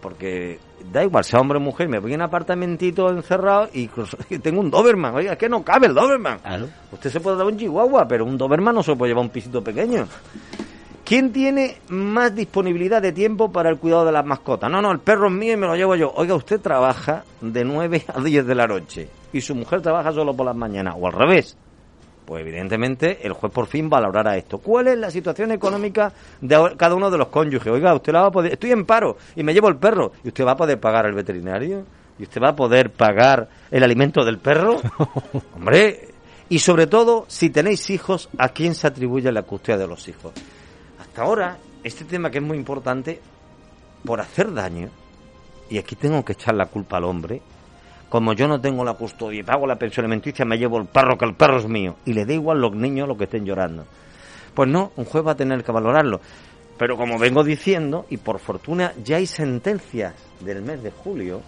[0.01, 0.59] porque
[0.91, 3.87] da igual, sea hombre o mujer, me voy en un apartamentito encerrado y
[4.39, 5.15] tengo un Doberman.
[5.15, 6.39] Oiga, es que no cabe el Doberman.
[6.39, 6.67] Claro.
[6.91, 9.63] Usted se puede dar un chihuahua, pero un Doberman no se puede llevar un pisito
[9.63, 10.07] pequeño.
[11.03, 14.71] ¿Quién tiene más disponibilidad de tiempo para el cuidado de las mascotas?
[14.71, 16.11] No, no, el perro es mío y me lo llevo yo.
[16.15, 20.33] Oiga, usted trabaja de 9 a 10 de la noche y su mujer trabaja solo
[20.33, 21.57] por las mañanas, o al revés.
[22.25, 24.59] Pues evidentemente el juez por fin valorará esto.
[24.59, 27.71] ¿Cuál es la situación económica de cada uno de los cónyuges?
[27.71, 28.53] Oiga, usted la va a poder...
[28.53, 30.11] Estoy en paro y me llevo el perro.
[30.23, 31.83] ¿Y usted va a poder pagar al veterinario?
[32.19, 34.77] ¿Y usted va a poder pagar el alimento del perro?
[35.55, 36.11] Hombre,
[36.51, 40.33] y sobre todo, si tenéis hijos, ¿a quién se atribuye la custodia de los hijos?
[40.99, 43.21] Hasta ahora, este tema que es muy importante,
[44.03, 44.89] por hacer daño,
[45.69, 47.41] y aquí tengo que echar la culpa al hombre,
[48.11, 51.17] como yo no tengo la custodia y pago la pensión alimenticia, me llevo el perro,
[51.17, 53.85] que el perro es mío, y le da igual los niños lo que estén llorando.
[54.53, 56.19] Pues no, un juez va a tener que valorarlo.
[56.77, 61.41] Pero como vengo diciendo, y por fortuna ya hay sentencias del mes de julio,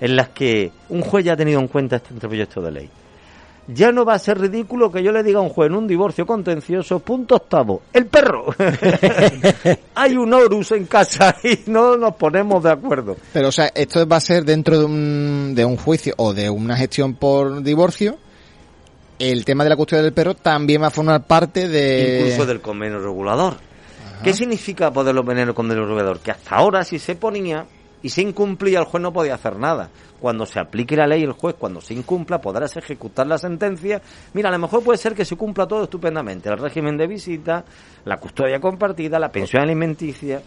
[0.00, 2.90] en las que un juez ya ha tenido en cuenta este proyecto de ley.
[3.68, 5.86] Ya no va a ser ridículo que yo le diga a un juez en un
[5.86, 8.46] divorcio contencioso, punto octavo, el perro.
[9.94, 13.16] Hay un Horus en casa y no nos ponemos de acuerdo.
[13.32, 16.48] Pero, o sea, esto va a ser dentro de un, de un juicio o de
[16.48, 18.18] una gestión por divorcio
[19.18, 22.20] el tema de la custodia del perro también va a formar parte de...
[22.20, 23.56] Incluso del convenio regulador.
[24.22, 26.20] ¿Qué significa poderlo poner en el convenio regulador?
[26.20, 27.66] Que hasta ahora si se ponía
[28.02, 29.90] y se incumplía el juez no podía hacer nada.
[30.20, 34.00] Cuando se aplique la ley el juez, cuando se incumpla, podrás ejecutar la sentencia.
[34.34, 36.48] Mira, a lo mejor puede ser que se cumpla todo estupendamente.
[36.48, 37.64] El régimen de visita,
[38.04, 40.42] la custodia compartida, la pensión alimenticia,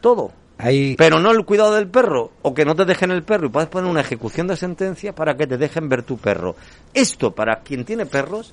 [0.00, 0.32] todo.
[0.58, 3.50] Hay, Pero no el cuidado del perro, o que no te dejen el perro y
[3.50, 6.54] puedes poner una ejecución de sentencia para que te dejen ver tu perro.
[6.92, 8.52] Esto, para quien tiene perros,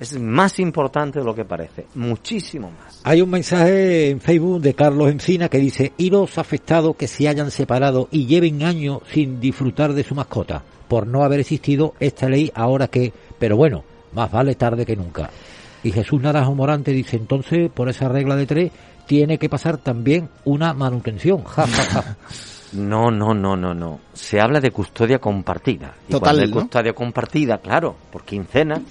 [0.00, 3.00] es más importante de lo que parece, muchísimo más.
[3.04, 7.28] hay un mensaje en Facebook de Carlos Encina que dice, y los afectados que se
[7.28, 12.28] hayan separado y lleven años sin disfrutar de su mascota, por no haber existido esta
[12.28, 15.30] ley ahora que, pero bueno, más vale tarde que nunca.
[15.82, 18.72] Y Jesús Naranjo Morante dice, entonces, por esa regla de tres,
[19.06, 21.44] tiene que pasar también una manutención.
[21.44, 22.16] Ja, ja, ja.
[22.74, 24.00] No, no, no, no, no.
[24.12, 25.94] Se habla de custodia compartida.
[26.08, 26.54] Y Total, cuando hay ¿no?
[26.54, 28.82] custodia compartida, claro, por quincena,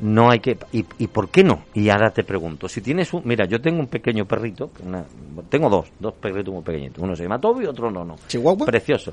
[0.00, 0.56] no hay que...
[0.72, 1.64] ¿Y, ¿Y por qué no?
[1.74, 3.22] Y ahora te pregunto, si tienes un...
[3.24, 5.04] Mira, yo tengo un pequeño perrito, una-
[5.48, 7.02] tengo dos, dos perritos muy pequeñitos.
[7.02, 8.16] Uno se llama Toby y otro no, no.
[8.26, 8.66] ¿Chihuahua?
[8.66, 9.12] Precioso.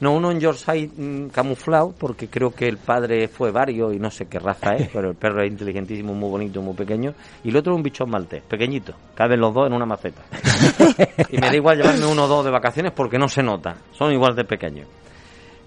[0.00, 4.10] No, uno en Yorkshire mm, camuflado, porque creo que el padre fue vario y no
[4.10, 7.14] sé qué raza es, pero el perro es inteligentísimo, muy bonito, muy pequeño.
[7.44, 8.92] Y el otro es un bichón maltés, pequeñito.
[9.14, 10.22] Caben los dos en una maceta.
[11.30, 13.76] y me da igual llevarme uno o dos de vacaciones porque no se nota.
[13.92, 14.88] Son igual de pequeños.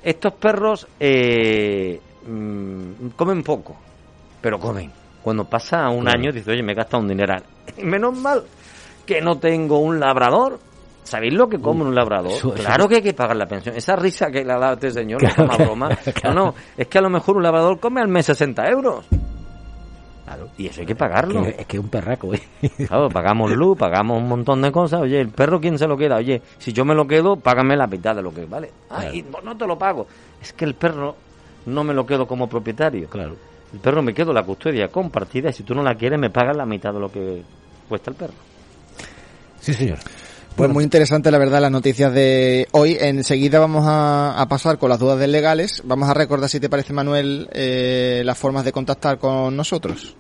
[0.04, 3.76] Estos perros eh, mm, comen poco,
[4.48, 4.90] pero comen.
[5.22, 7.44] Cuando pasa un año, dice, oye, me he gastado un dineral.
[7.84, 8.44] Menos mal
[9.06, 10.58] que no tengo un labrador.
[11.04, 12.32] ¿Sabéis lo que come un labrador?
[12.32, 13.76] eso- eso- claro que hay que pagar la pensión.
[13.76, 15.90] Esa risa que le ha dado este señor, no es una broma.
[16.24, 19.06] No, no, es que a lo mejor un labrador come al mes 60 euros.
[20.26, 21.44] Claro, y eso hay que pagarlo.
[21.44, 22.34] Que- es que es un perraco.
[22.34, 22.42] ¿eh?
[22.88, 25.02] Claro, pagamos luz, pagamos un montón de cosas.
[25.02, 26.16] Oye, ¿el perro quién se lo queda?
[26.18, 28.72] Oye, si yo me lo quedo, págame la mitad de lo que vale.
[28.90, 30.08] Ay, no, no te lo pago.
[30.42, 31.16] Es que el perro
[31.66, 33.10] no me lo quedo como propietario.
[33.10, 33.36] Claro.
[33.74, 36.56] El perro me quedo la custodia compartida y si tú no la quieres, me pagas
[36.56, 37.42] la mitad de lo que
[37.88, 38.34] cuesta el perro.
[39.60, 39.98] Sí, señor.
[40.56, 42.98] Pues muy interesante, la verdad, las noticias de hoy.
[43.00, 45.84] Enseguida vamos a, a pasar con las dudas del legales.
[45.86, 50.16] Vamos a recordar, si te parece, Manuel, eh, las formas de contactar con nosotros.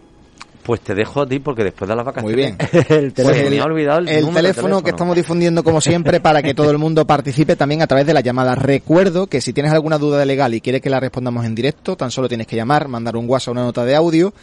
[0.67, 2.35] Pues te dejo a ti porque después de las Muy vacaciones.
[2.35, 2.57] bien.
[2.89, 6.41] el Pues Pues me ha olvidado el, el teléfono, que estamos difundiendo como siempre para
[6.43, 8.53] que todo el mundo participe también a través de la llamada.
[8.53, 12.11] Recuerdo que si tienes alguna duda legal y quieres que la respondamos en directo, tan
[12.11, 14.33] solo tienes que llamar, mandar un WhatsApp o una nota de audio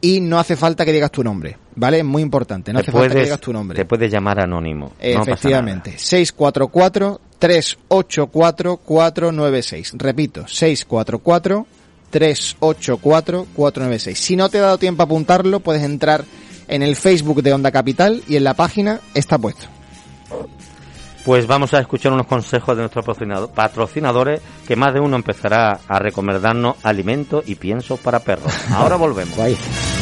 [0.00, 1.98] y no hace falta que digas tu nombre, ¿vale?
[1.98, 3.76] Es muy importante, no Te hace falta que digas tu nombre.
[3.76, 4.92] Te puedes llamar anónimo.
[4.98, 5.98] no Efectivamente.
[5.98, 9.92] 644 384 496.
[9.98, 11.66] Repito, 644
[12.14, 14.16] 384 496.
[14.18, 16.24] Si no te ha dado tiempo a apuntarlo, puedes entrar
[16.68, 19.66] en el Facebook de Onda Capital y en la página está puesto.
[21.24, 25.80] Pues vamos a escuchar unos consejos de nuestros patrocinado- patrocinadores que más de uno empezará
[25.88, 28.52] a recomendarnos alimentos y piensos para perros.
[28.70, 29.34] Ahora volvemos.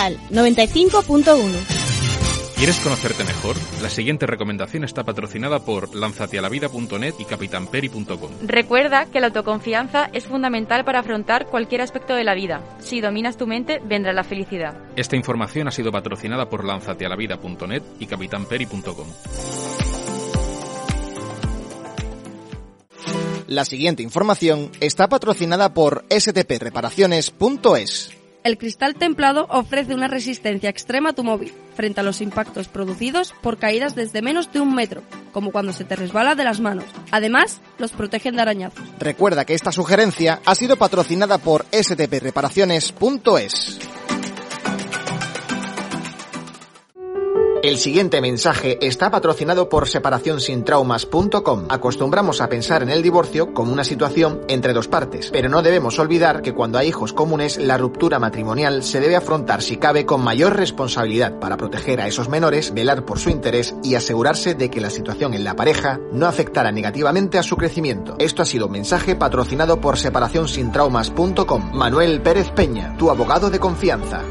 [0.00, 2.56] Capital 95.1.
[2.56, 3.56] ¿Quieres conocerte mejor?
[3.80, 8.30] La siguiente recomendación está patrocinada por lanzatealavida.net y capitanperi.com.
[8.42, 12.60] Recuerda que la autoconfianza es fundamental para afrontar cualquier aspecto de la vida.
[12.78, 14.74] Si dominas tu mente, vendrá la felicidad.
[14.94, 19.06] Esta información ha sido patrocinada por lanzatealavida.net y capitanperi.com.
[23.46, 28.19] La siguiente información está patrocinada por stpreparaciones.es.
[28.42, 33.34] El cristal templado ofrece una resistencia extrema a tu móvil frente a los impactos producidos
[33.42, 36.86] por caídas desde menos de un metro, como cuando se te resbala de las manos.
[37.10, 38.82] Además, los protegen de arañazos.
[38.98, 43.89] Recuerda que esta sugerencia ha sido patrocinada por stpreparaciones.es.
[47.62, 51.66] El siguiente mensaje está patrocinado por separacionsintraumas.com.
[51.68, 55.98] Acostumbramos a pensar en el divorcio como una situación entre dos partes, pero no debemos
[55.98, 60.24] olvidar que cuando hay hijos comunes, la ruptura matrimonial se debe afrontar si cabe con
[60.24, 64.80] mayor responsabilidad para proteger a esos menores, velar por su interés y asegurarse de que
[64.80, 68.16] la situación en la pareja no afectará negativamente a su crecimiento.
[68.18, 71.72] Esto ha sido un mensaje patrocinado por separacionsintraumas.com.
[71.74, 74.22] Manuel Pérez Peña, tu abogado de confianza.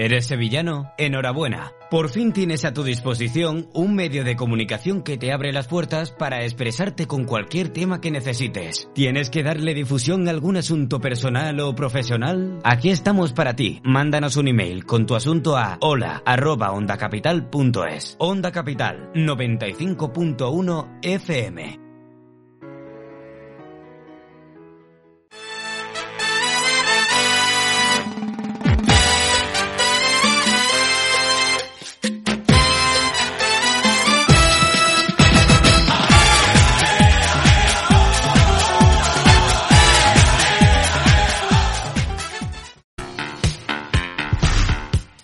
[0.00, 0.94] ¿Eres sevillano?
[0.96, 1.74] Enhorabuena.
[1.90, 6.10] Por fin tienes a tu disposición un medio de comunicación que te abre las puertas
[6.10, 8.88] para expresarte con cualquier tema que necesites.
[8.94, 12.60] ¿Tienes que darle difusión a algún asunto personal o profesional?
[12.64, 13.82] Aquí estamos para ti.
[13.84, 18.16] Mándanos un email con tu asunto a hola@ondacapital.es.
[18.18, 21.89] Onda Capital 95.1 FM.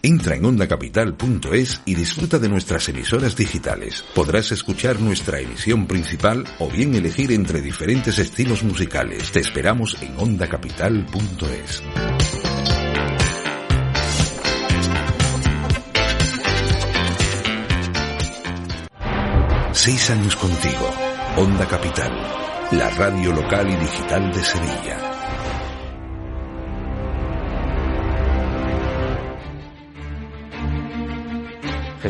[0.06, 4.04] Entra en ondacapital.es y disfruta de nuestras emisoras digitales.
[4.14, 9.32] Podrás escuchar nuestra emisión principal o bien elegir entre diferentes estilos musicales.
[9.32, 11.82] Te esperamos en ondacapital.es.
[19.72, 20.88] Seis años contigo.
[21.36, 22.12] Onda Capital,
[22.70, 25.15] la radio local y digital de Sevilla.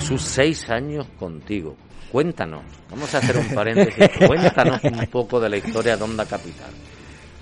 [0.00, 1.76] Jesús, seis años contigo.
[2.12, 6.70] Cuéntanos, vamos a hacer un paréntesis, cuéntanos un poco de la historia de Onda Capital.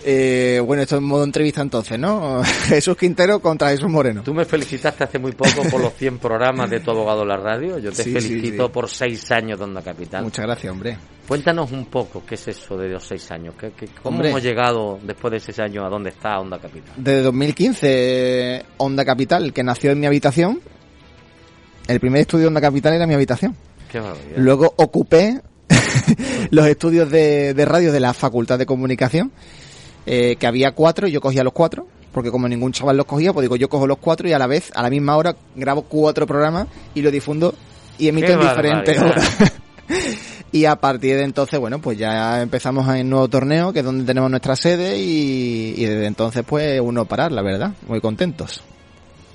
[0.07, 2.43] Eh, bueno, esto es modo entrevista entonces, ¿no?
[2.67, 4.23] Jesús Quintero contra Jesús Moreno.
[4.23, 7.37] Tú me felicitaste hace muy poco por los 100 programas de Tu Abogado en la
[7.39, 7.79] Radio.
[7.79, 8.71] Yo te Sí, felicito sí.
[8.73, 10.23] por seis años de Onda Capital.
[10.25, 10.99] Muchas gracias, hombre.
[11.27, 13.55] Cuéntanos un poco, ¿qué es eso de los seis años?
[13.59, 14.29] ¿Qué, qué- ¿Cómo Hombre.
[14.29, 16.93] hemos llegado después de seis años a dónde está Onda Capital?
[16.99, 17.87] Desde 2015,
[18.57, 20.61] eh, Onda Capital, que nació en mi habitación.
[21.87, 23.55] El primer estudio de Onda Capital era mi habitación.
[23.91, 24.01] Qué.
[24.37, 25.41] Luego ocupé
[26.51, 29.33] los estudios de, de radio de la Facultad de Comunicación,
[30.07, 33.33] eh, que había cuatro y yo cogía los cuatro, porque como ningún chaval los cogía,
[33.33, 35.83] pues digo, yo cojo los cuatro y a la vez, a la misma hora, grabo
[35.83, 37.55] cuatro programas y lo difundo
[37.99, 39.53] y emito Qué en diferentes horas.
[40.53, 44.05] y a partir de entonces, bueno, pues ya empezamos en nuevo torneo, que es donde
[44.05, 48.63] tenemos nuestra sede y, y desde entonces, pues, uno parar, la verdad, muy contentos.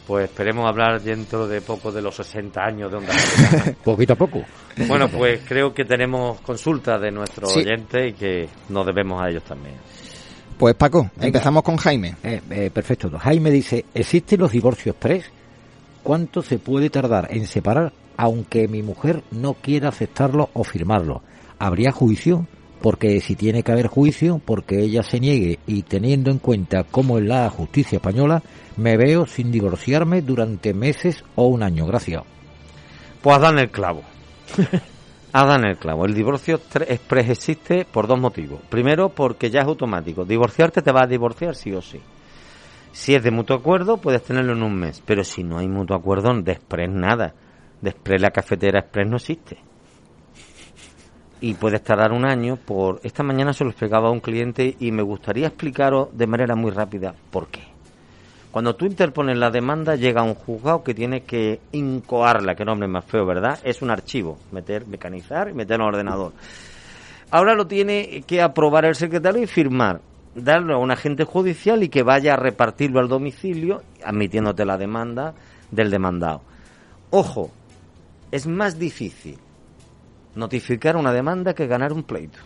[0.10, 3.14] Pues esperemos hablar dentro de poco de los 60 años de Onda.
[3.84, 4.42] Poquito a poco.
[4.88, 7.60] bueno, pues creo que tenemos consultas de nuestros Sí.
[7.60, 9.76] oyentes y que nos debemos a ellos también.
[10.58, 12.16] Pues Paco, empezamos con Jaime.
[12.24, 13.12] Eh, eh, perfecto.
[13.20, 15.26] Jaime dice, ¿existen los divorcios express?
[16.02, 21.22] ¿Cuánto se puede tardar en separar aunque mi mujer no quiera aceptarlo o firmarlo?
[21.60, 22.48] ¿Habría juicio?
[22.82, 27.18] Porque si tiene que haber juicio, porque ella se niegue y teniendo en cuenta cómo
[27.18, 28.42] es la justicia española,
[28.78, 31.86] me veo sin divorciarme durante meses o un año.
[31.86, 32.24] Gracias.
[33.22, 34.04] Pues en el clavo.
[35.34, 36.06] en el clavo.
[36.06, 36.60] El divorcio
[37.30, 38.62] existe por dos motivos.
[38.70, 40.24] Primero, porque ya es automático.
[40.24, 42.00] Divorciarte te vas a divorciar sí o sí.
[42.92, 45.04] Si es de mutuo acuerdo, puedes tenerlo en un mes.
[45.06, 47.34] Pero si no hay mutuo acuerdo, de nada.
[47.82, 49.69] De la cafetera express no existe.
[51.42, 53.00] Y puedes tardar un año por...
[53.04, 56.72] Esta mañana se lo explicaba a un cliente y me gustaría explicaros de manera muy
[56.72, 57.62] rápida por qué.
[58.52, 63.06] Cuando tú interpones la demanda, llega un juzgado que tiene que incoarla, que nombre más
[63.06, 63.60] feo, ¿verdad?
[63.64, 66.34] Es un archivo, meter, mecanizar y meter en el ordenador.
[67.32, 70.02] Ahora lo tiene que aprobar el secretario y firmar,
[70.34, 75.36] darlo a un agente judicial y que vaya a repartirlo al domicilio, admitiéndote la demanda
[75.70, 76.42] del demandado.
[77.12, 77.52] Ojo,
[78.32, 79.38] es más difícil
[80.36, 82.40] notificar una demanda que ganar un pleito.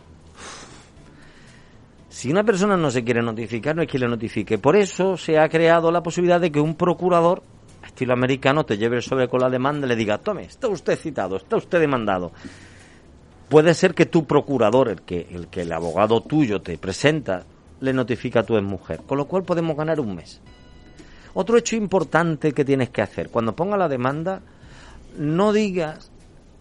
[2.09, 4.57] Si una persona no se quiere notificar, no hay quien le notifique.
[4.57, 7.41] Por eso se ha creado la posibilidad de que un procurador,
[7.85, 10.97] estilo americano, te lleve el sobre con la demanda y le diga, tome, está usted
[10.97, 12.31] citado, está usted demandado.
[13.49, 17.43] Puede ser que tu procurador, el que, el que el abogado tuyo te presenta,
[17.81, 20.39] le notifica a tu mujer, con lo cual podemos ganar un mes.
[21.33, 24.41] Otro hecho importante que tienes que hacer, cuando ponga la demanda,
[25.17, 26.11] no digas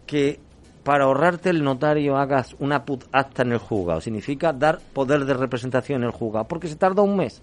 [0.06, 0.40] que
[0.82, 4.00] para ahorrarte el notario hagas una put acta en el juzgado.
[4.00, 7.40] Significa dar poder de representación en el juzgado, porque se tarda un mes.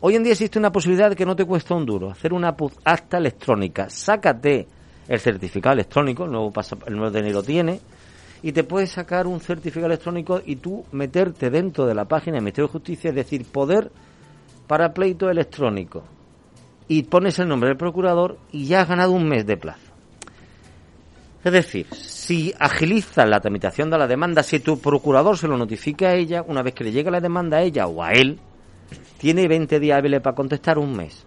[0.00, 2.56] Hoy en día existe una posibilidad de que no te cuesta un duro, hacer una
[2.56, 3.88] put acta electrónica.
[3.88, 4.66] Sácate
[5.08, 7.80] el certificado electrónico, el nuevo, pasa- el nuevo tiene,
[8.42, 12.42] y te puedes sacar un certificado electrónico y tú meterte dentro de la página del
[12.42, 13.90] Ministerio de Justicia, es decir, poder
[14.66, 16.02] para pleito electrónico.
[16.88, 19.83] Y pones el nombre del procurador y ya has ganado un mes de plazo.
[21.44, 26.08] Es decir, si agiliza la tramitación de la demanda, si tu procurador se lo notifica
[26.08, 28.40] a ella, una vez que le llega la demanda a ella o a él,
[29.18, 31.26] tiene 20 días hábiles para contestar un mes.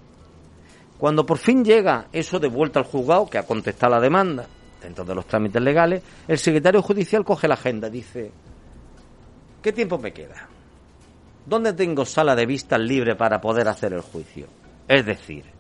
[0.98, 4.48] Cuando por fin llega eso de vuelta al juzgado, que ha contestado la demanda,
[4.82, 8.32] dentro de los trámites legales, el secretario judicial coge la agenda, dice,
[9.62, 10.50] ¿qué tiempo me queda?
[11.46, 14.48] ¿Dónde tengo sala de vistas libre para poder hacer el juicio?
[14.88, 15.57] Es decir,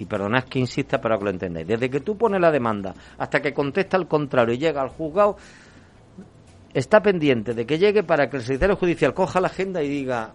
[0.00, 3.40] y perdonad que insista para que lo entendáis, desde que tú pones la demanda hasta
[3.40, 5.36] que contesta al contrario y llega al juzgado,
[6.72, 10.32] está pendiente de que llegue para que el secretario judicial coja la agenda y diga,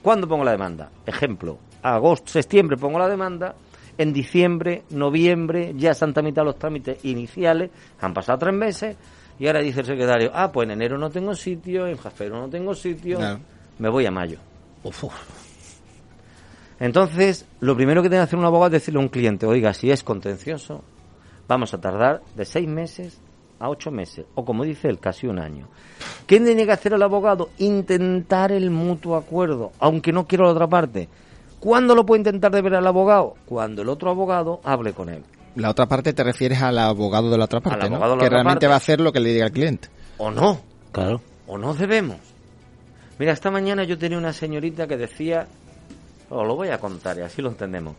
[0.00, 0.90] ¿cuándo pongo la demanda?
[1.04, 3.56] Ejemplo, agosto, septiembre pongo la demanda,
[3.98, 7.70] en diciembre, noviembre, ya se han tramitado los trámites iniciales,
[8.00, 8.96] han pasado tres meses,
[9.40, 12.48] y ahora dice el secretario, ah, pues en enero no tengo sitio, en febrero no
[12.48, 13.18] tengo sitio,
[13.78, 14.38] me voy a mayo.
[16.80, 19.72] Entonces, lo primero que tiene que hacer un abogado es decirle a un cliente, oiga,
[19.74, 20.82] si es contencioso,
[21.46, 23.18] vamos a tardar de seis meses
[23.58, 25.68] a ocho meses, o como dice él, casi un año.
[26.26, 27.50] ¿Qué tiene que hacer el abogado?
[27.58, 31.08] Intentar el mutuo acuerdo, aunque no quiera la otra parte.
[31.60, 33.34] ¿Cuándo lo puede intentar de ver al abogado?
[33.46, 35.22] Cuando el otro abogado hable con él.
[35.54, 38.18] La otra parte te refieres al abogado de la otra parte, ¿no?
[38.18, 39.88] que realmente va a hacer lo que le diga al cliente.
[40.18, 40.60] O no.
[40.92, 41.20] Claro.
[41.46, 42.18] O no debemos.
[43.18, 45.46] Mira, esta mañana yo tenía una señorita que decía,
[46.30, 47.94] os lo voy a contar y así lo entendemos.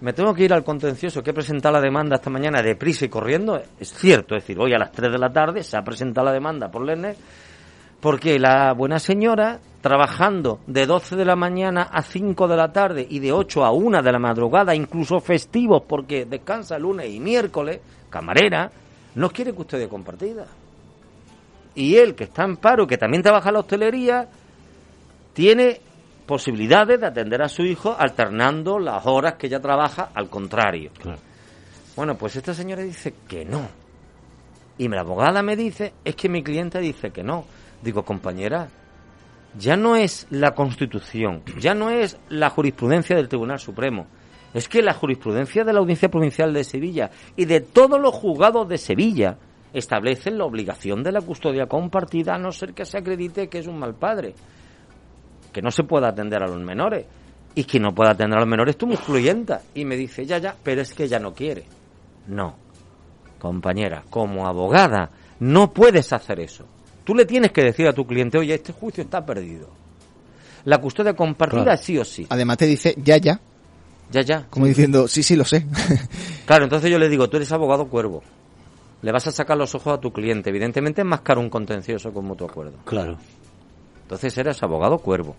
[0.00, 3.08] Me tengo que ir al contencioso que he presentado la demanda esta mañana deprisa y
[3.08, 3.60] corriendo.
[3.80, 6.32] Es cierto, es decir, hoy a las 3 de la tarde se ha presentado la
[6.32, 7.16] demanda por Lerner
[8.00, 13.06] porque la buena señora, trabajando de 12 de la mañana a 5 de la tarde
[13.08, 17.80] y de 8 a 1 de la madrugada, incluso festivos porque descansa lunes y miércoles,
[18.08, 18.70] camarera,
[19.16, 20.46] no quiere custodia compartida.
[21.74, 24.28] Y él, que está en paro, que también trabaja en la hostelería,
[25.32, 25.80] tiene
[26.28, 30.90] posibilidades de atender a su hijo alternando las horas que ella trabaja al contrario.
[31.96, 33.66] Bueno, pues esta señora dice que no.
[34.76, 37.46] Y la abogada me dice, es que mi cliente dice que no.
[37.82, 38.68] Digo, compañera,
[39.58, 44.06] ya no es la Constitución, ya no es la jurisprudencia del Tribunal Supremo,
[44.52, 48.68] es que la jurisprudencia de la Audiencia Provincial de Sevilla y de todos los juzgados
[48.68, 49.38] de Sevilla
[49.72, 53.66] establecen la obligación de la custodia compartida a no ser que se acredite que es
[53.66, 54.34] un mal padre,
[55.52, 57.04] que no se pueda atender a los menores
[57.54, 59.62] y que no pueda atender a los menores tú muy excluyenta.
[59.74, 61.64] Y me dice, ya, ya, pero es que ella no quiere.
[62.26, 62.54] No,
[63.38, 66.64] compañera, como abogada no puedes hacer eso.
[67.04, 69.68] Tú le tienes que decir a tu cliente, oye, este juicio está perdido.
[70.64, 72.26] La custodia compartida sí o sí.
[72.28, 73.40] Además te dice, ya, ya.
[74.10, 74.46] Ya, ya.
[74.50, 75.66] Como diciendo, sí, sí, lo sé.
[76.46, 78.22] claro, entonces yo le digo, tú eres abogado cuervo.
[79.00, 80.50] Le vas a sacar los ojos a tu cliente.
[80.50, 82.78] Evidentemente es más caro un contencioso con mutuo acuerdo.
[82.84, 83.16] Claro.
[84.08, 85.36] Entonces eres abogado cuervo.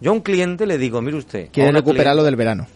[0.00, 1.50] Yo a un cliente le digo, mire usted...
[1.52, 2.66] Quiere recuperar lo del verano.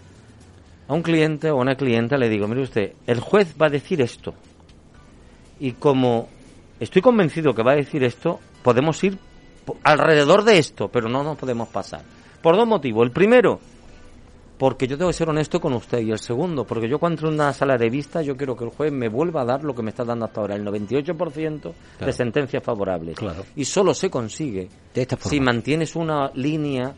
[0.87, 3.71] A un cliente o a una clienta le digo, mire usted, el juez va a
[3.71, 4.35] decir esto.
[5.59, 6.29] Y como
[6.79, 9.19] estoy convencido que va a decir esto, podemos ir
[9.83, 12.03] alrededor de esto, pero no nos podemos pasar.
[12.41, 13.05] Por dos motivos.
[13.05, 13.59] El primero,
[14.59, 16.01] porque yo tengo que ser honesto con usted.
[16.01, 18.65] Y el segundo, porque yo cuando entro en una sala de vista, yo quiero que
[18.65, 21.73] el juez me vuelva a dar lo que me está dando hasta ahora, el 98%
[22.01, 23.17] de sentencias favorables.
[23.17, 23.45] Claro.
[23.57, 24.69] Y solo se consigue
[25.21, 26.95] si mantienes una línea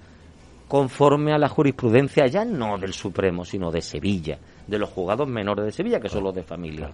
[0.68, 5.64] conforme a la jurisprudencia ya no del Supremo, sino de Sevilla, de los juzgados menores
[5.64, 6.90] de Sevilla, que son los de familia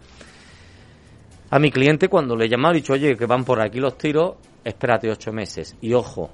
[1.53, 3.99] a mi cliente cuando le he llamado y dicho, oye, que van por aquí los
[3.99, 5.77] tiros, espérate ocho meses.
[5.83, 6.31] Y ojo,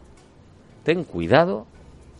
[0.84, 1.66] ten cuidado,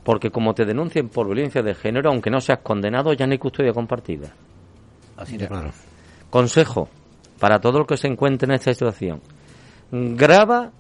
[0.09, 3.39] porque como te denuncien por violencia de género, aunque no seas condenado, ya no hay
[3.39, 4.33] custodia compartida.
[5.19, 5.71] Así de claro.
[6.31, 6.89] Consejo
[7.39, 9.21] para todo el que se encuentre en esta situación.
[9.93, 10.71] Graba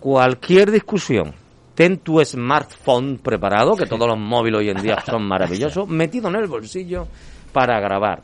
[0.00, 1.34] cualquier discusión.
[1.74, 6.36] Ten tu smartphone preparado, que todos los móviles hoy en día son maravillosos, metido en
[6.36, 7.06] el bolsillo
[7.52, 8.22] para grabar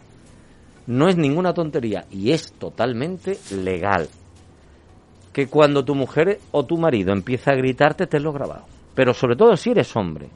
[0.87, 4.09] no es ninguna tontería y es totalmente legal.
[5.35, 8.65] Que cuando tu mujer o tu marido empieza a gritarte, te lo grabado.
[8.95, 10.31] Pero sobre todo si eres hombre.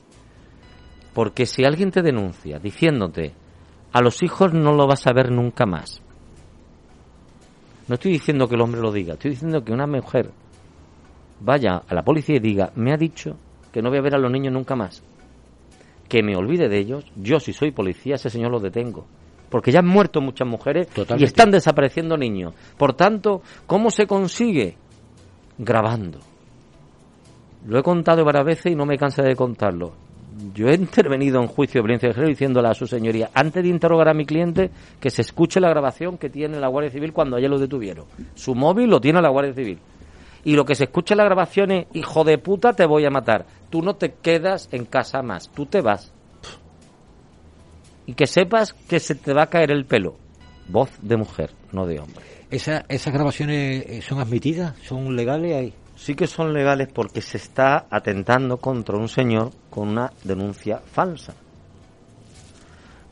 [1.13, 3.33] Porque si alguien te denuncia diciéndote,
[3.93, 6.03] a los hijos no lo vas a ver nunca más.
[7.89, 10.31] No estoy diciendo que el hombre lo diga, estoy diciendo que una mujer
[11.41, 13.37] vaya a la policía y diga, me ha dicho
[13.73, 15.03] que no voy a ver a los niños nunca más.
[16.09, 19.07] Que me olvide de ellos, yo si soy policía, ese señor lo detengo
[19.51, 20.89] porque ya han muerto muchas mujeres
[21.19, 22.55] y están desapareciendo niños.
[22.79, 24.77] Por tanto, ¿cómo se consigue?
[25.59, 26.21] Grabando.
[27.67, 29.93] Lo he contado varias veces y no me cansa de contarlo.
[30.55, 33.69] Yo he intervenido en juicio de violencia de género diciéndole a su señoría, antes de
[33.69, 34.71] interrogar a mi cliente,
[35.01, 38.07] que se escuche la grabación que tiene la Guardia Civil cuando ayer lo detuvieron.
[38.35, 39.79] Su móvil lo tiene la Guardia Civil.
[40.45, 43.11] Y lo que se escucha en la grabación es, hijo de puta, te voy a
[43.11, 43.47] matar.
[43.69, 46.13] Tú no te quedas en casa más, tú te vas
[48.11, 50.17] y que sepas que se te va a caer el pelo.
[50.67, 52.25] Voz de mujer, no de hombre.
[52.51, 54.75] ¿Esa, ¿Esas grabaciones eh, son admitidas?
[54.83, 55.75] ¿Son legales ahí?
[56.01, 61.35] Sí que son legales porque se está atentando contra un señor con una denuncia falsa.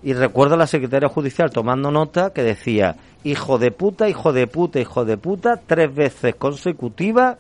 [0.03, 4.47] Y recuerdo a la secretaria judicial tomando nota que decía, hijo de puta, hijo de
[4.47, 7.37] puta, hijo de puta, tres veces consecutiva,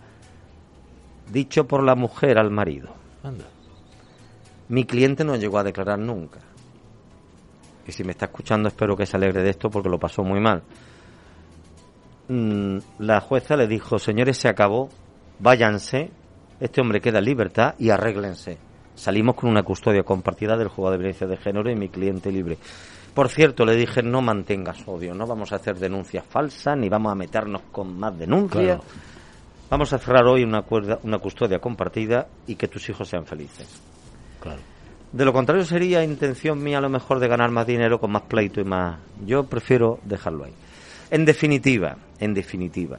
[1.32, 2.90] dicho por la mujer al marido.
[4.68, 6.40] Mi cliente no llegó a declarar nunca
[7.88, 10.40] y si me está escuchando espero que se alegre de esto porque lo pasó muy
[10.40, 10.62] mal.
[12.28, 14.90] Mm, la jueza le dijo, señores, se acabó,
[15.38, 16.10] váyanse,
[16.60, 18.58] este hombre queda en libertad y arréglense.
[18.94, 22.58] Salimos con una custodia compartida del juego de violencia de género y mi cliente libre.
[23.14, 27.12] Por cierto, le dije, no mantengas odio, no vamos a hacer denuncias falsas, ni vamos
[27.12, 28.80] a meternos con más denuncias.
[29.70, 30.64] Vamos a cerrar hoy una,
[31.02, 33.80] una custodia compartida y que tus hijos sean felices.
[34.40, 34.60] Claro.
[35.12, 38.22] De lo contrario sería intención mía a lo mejor de ganar más dinero con más
[38.22, 38.98] pleito y más.
[39.24, 40.54] Yo prefiero dejarlo ahí.
[41.10, 42.98] En definitiva, en definitiva,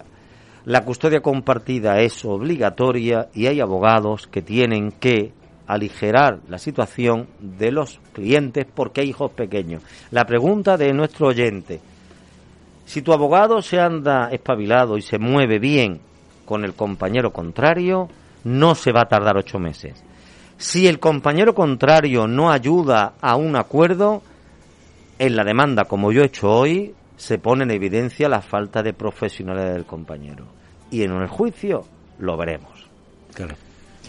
[0.70, 5.32] la custodia compartida es obligatoria y hay abogados que tienen que
[5.66, 9.82] aligerar la situación de los clientes porque hay hijos pequeños.
[10.12, 11.82] La pregunta de nuestro oyente,
[12.86, 16.02] si tu abogado se anda espabilado y se mueve bien
[16.46, 18.08] con el compañero contrario,
[18.44, 20.04] no se va a tardar ocho meses.
[20.60, 24.22] Si el compañero contrario no ayuda a un acuerdo,
[25.18, 28.94] en la demanda, como yo he hecho hoy, se pone en evidencia la falta de
[28.94, 30.59] profesionalidad del compañero.
[30.92, 31.86] Y en el juicio
[32.20, 32.88] lo veremos.
[33.34, 33.56] Claro.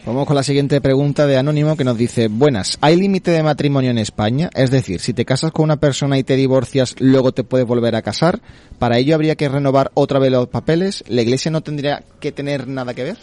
[0.06, 3.90] Vamos con la siguiente pregunta de Anónimo que nos dice, buenas, ¿hay límite de matrimonio
[3.90, 4.48] en España?
[4.54, 7.94] Es decir, si te casas con una persona y te divorcias, luego te puedes volver
[7.94, 8.40] a casar.
[8.78, 11.04] ¿Para ello habría que renovar otra vez los papeles?
[11.06, 13.16] ¿La iglesia no tendría que tener nada que ver?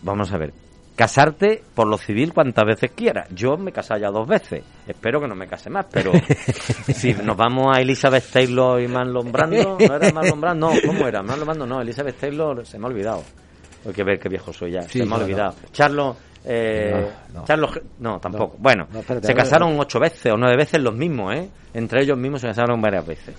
[0.00, 0.67] Vamos a ver.
[0.98, 3.28] Casarte por lo civil cuantas veces quieras.
[3.32, 4.64] Yo me he casado ya dos veces.
[4.84, 6.10] Espero que no me case más, pero
[6.92, 10.74] si nos vamos a Elizabeth Taylor y Marlon Brando, ¿no era Marlon Brando?
[10.74, 11.22] No, ¿cómo era?
[11.22, 13.22] Marlon Brando, no, Elizabeth Taylor se me ha olvidado.
[13.86, 14.82] Hay que ver qué viejo soy ya.
[14.82, 15.54] Sí, se me ha olvidado.
[15.70, 16.16] Charlo.
[16.44, 17.44] Eh, No, no.
[17.46, 17.68] Charlo
[18.00, 18.54] no, tampoco.
[18.56, 18.62] No.
[18.64, 21.48] Bueno, No, espérate, se casaron ocho veces o nueve veces los mismos, ¿eh?
[21.74, 23.36] Entre ellos mismos se casaron varias veces.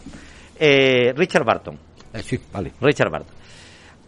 [0.58, 1.78] Eh, Richard Barton.
[2.14, 2.72] Eh, sí, vale.
[2.80, 3.36] Richard Barton.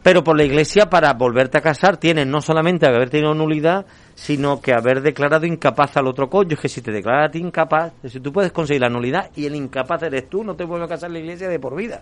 [0.03, 3.85] Pero por la iglesia, para volverte a casar, tienes no solamente haber tenido nulidad,
[4.15, 6.67] sino que haber declarado incapaz al otro cónyuge.
[6.69, 10.01] Si te declaras a ti incapaz, si tú puedes conseguir la nulidad y el incapaz
[10.03, 12.01] eres tú, no te vuelve a casar la iglesia de por vida.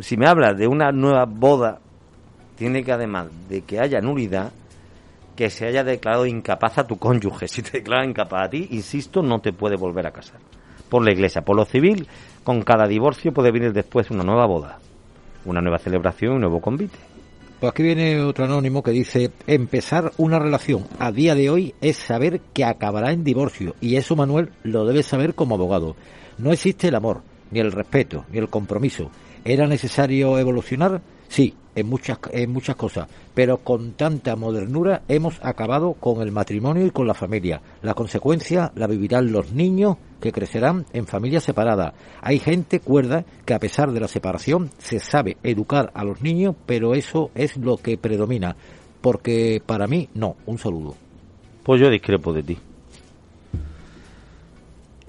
[0.00, 1.80] Si me hablas de una nueva boda,
[2.56, 4.52] tiene que además de que haya nulidad,
[5.34, 7.48] que se haya declarado incapaz a tu cónyuge.
[7.48, 10.38] Si te declara incapaz a ti, insisto, no te puede volver a casar.
[10.90, 12.06] Por la iglesia, por lo civil,
[12.44, 14.78] con cada divorcio puede venir después una nueva boda,
[15.44, 16.96] una nueva celebración un nuevo convite.
[17.60, 21.96] Pues aquí viene otro anónimo que dice, empezar una relación a día de hoy es
[21.96, 25.94] saber que acabará en divorcio y eso Manuel lo debe saber como abogado.
[26.38, 27.20] No existe el amor,
[27.50, 29.10] ni el respeto, ni el compromiso.
[29.44, 31.00] ¿Era necesario evolucionar?
[31.28, 36.86] Sí, en muchas, en muchas cosas, pero con tanta modernura hemos acabado con el matrimonio
[36.86, 37.60] y con la familia.
[37.82, 41.94] La consecuencia la vivirán los niños que crecerán en familias separadas.
[42.20, 46.54] Hay gente cuerda que a pesar de la separación se sabe educar a los niños,
[46.66, 48.56] pero eso es lo que predomina.
[49.00, 50.36] Porque para mí, no.
[50.44, 50.94] Un saludo.
[51.62, 52.58] Pues yo discrepo de ti.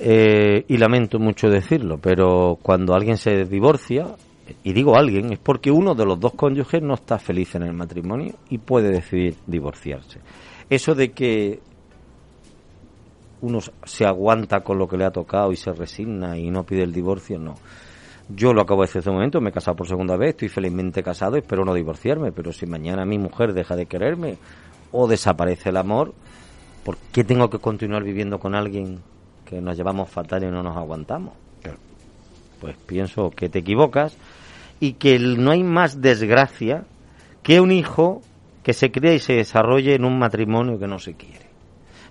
[0.03, 4.15] Eh, y lamento mucho decirlo, pero cuando alguien se divorcia,
[4.63, 7.73] y digo alguien, es porque uno de los dos cónyuges no está feliz en el
[7.73, 10.19] matrimonio y puede decidir divorciarse.
[10.71, 11.59] Eso de que
[13.41, 16.81] uno se aguanta con lo que le ha tocado y se resigna y no pide
[16.81, 17.53] el divorcio, no.
[18.27, 20.49] Yo lo acabo de decir hace un momento, me he casado por segunda vez, estoy
[20.49, 24.37] felizmente casado, espero no divorciarme, pero si mañana mi mujer deja de quererme
[24.91, 26.15] o desaparece el amor,
[26.83, 28.99] ¿por qué tengo que continuar viviendo con alguien
[29.51, 31.33] que nos llevamos fatal y no nos aguantamos?
[32.61, 34.17] Pues pienso que te equivocas
[34.79, 36.85] y que no hay más desgracia
[37.43, 38.21] que un hijo
[38.63, 41.47] que se cría y se desarrolle en un matrimonio que no se quiere.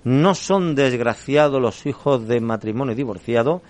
[0.04, 3.62] No son desgraciados los hijos de matrimonio divorciado,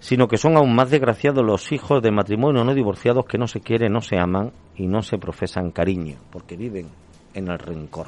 [0.00, 3.60] sino que son aún más desgraciados los hijos de matrimonio no divorciados que no se
[3.60, 6.88] quieren, no se aman y no se profesan cariño, porque viven
[7.34, 8.06] en el rencor.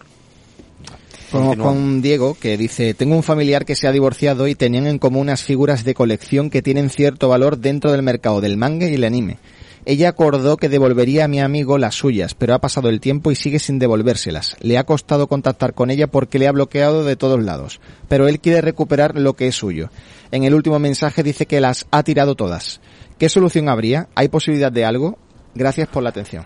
[1.31, 5.23] Con Diego, que dice, tengo un familiar que se ha divorciado y tenían en común
[5.23, 9.03] unas figuras de colección que tienen cierto valor dentro del mercado del manga y el
[9.03, 9.39] anime.
[9.87, 13.35] Ella acordó que devolvería a mi amigo las suyas, pero ha pasado el tiempo y
[13.35, 14.57] sigue sin devolvérselas.
[14.61, 18.41] Le ha costado contactar con ella porque le ha bloqueado de todos lados, pero él
[18.41, 19.91] quiere recuperar lo que es suyo.
[20.31, 22.81] En el último mensaje dice que las ha tirado todas.
[23.19, 24.09] ¿Qué solución habría?
[24.15, 25.19] ¿Hay posibilidad de algo?
[25.55, 26.45] Gracias por la atención.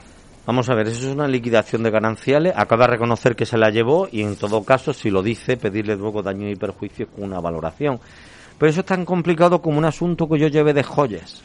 [0.49, 2.55] Vamos a ver, eso es una liquidación de gananciales.
[2.57, 5.95] Acaba de reconocer que se la llevó y en todo caso, si lo dice, pedirle
[5.95, 8.01] luego daño y perjuicio con una valoración.
[8.57, 11.43] Pero eso es tan complicado como un asunto que yo llevé de joyas.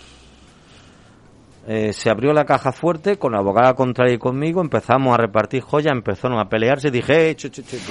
[1.67, 5.63] Eh, se abrió la caja fuerte con la abogada contraria y conmigo, empezamos a repartir
[5.63, 7.49] joyas, empezaron a pelearse, dije, eh, yo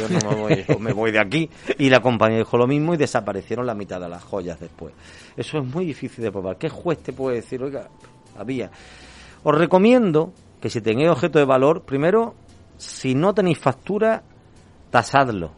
[0.09, 1.51] no me voy, me voy de aquí.
[1.77, 4.95] Y la compañía dijo lo mismo y desaparecieron la mitad de las joyas después.
[5.37, 6.57] Eso es muy difícil de probar.
[6.57, 7.87] ¿Qué juez te puede decir, oiga,
[8.39, 8.71] había?
[9.43, 10.33] Os recomiendo
[10.63, 12.37] que si tenéis objeto de valor, primero,
[12.79, 14.23] si no tenéis factura,
[14.91, 15.51] tasadlo.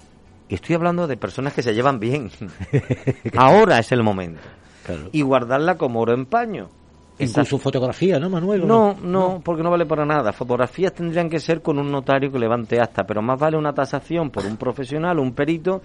[0.48, 2.30] Y estoy hablando de personas que se llevan bien.
[3.36, 4.40] Ahora es el momento.
[5.12, 6.70] Y guardarla como oro en paño.
[7.16, 8.66] Incluso fotografía, ¿no, Manuel?
[8.66, 10.32] No, no, porque no vale para nada.
[10.32, 14.30] Fotografías tendrían que ser con un notario que levante acta, pero más vale una tasación
[14.30, 15.80] por un profesional, un perito,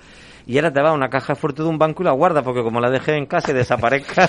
[0.48, 2.64] y ahora te va a una caja fuerte de un banco y la guarda, porque
[2.64, 4.28] como la dejé en casa y desaparezca.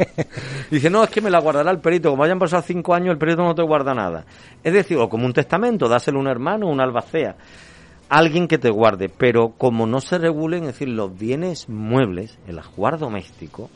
[0.70, 2.10] Dice, no, es que me la guardará el perito.
[2.10, 4.26] Como hayan pasado cinco años, el perito no te guarda nada.
[4.62, 7.36] Es decir, o como un testamento, dáselo a un hermano, un albacea.
[8.10, 12.58] Alguien que te guarde, pero como no se regulen, es decir, los bienes muebles, el
[12.58, 13.70] ajuar doméstico,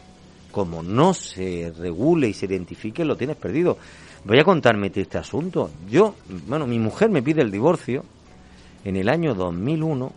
[0.50, 3.78] como no se regule y se identifique, lo tienes perdido.
[4.24, 5.70] Voy a contarme este asunto.
[5.88, 6.14] Yo,
[6.46, 8.04] bueno, mi mujer me pide el divorcio
[8.84, 10.12] en el año 2001.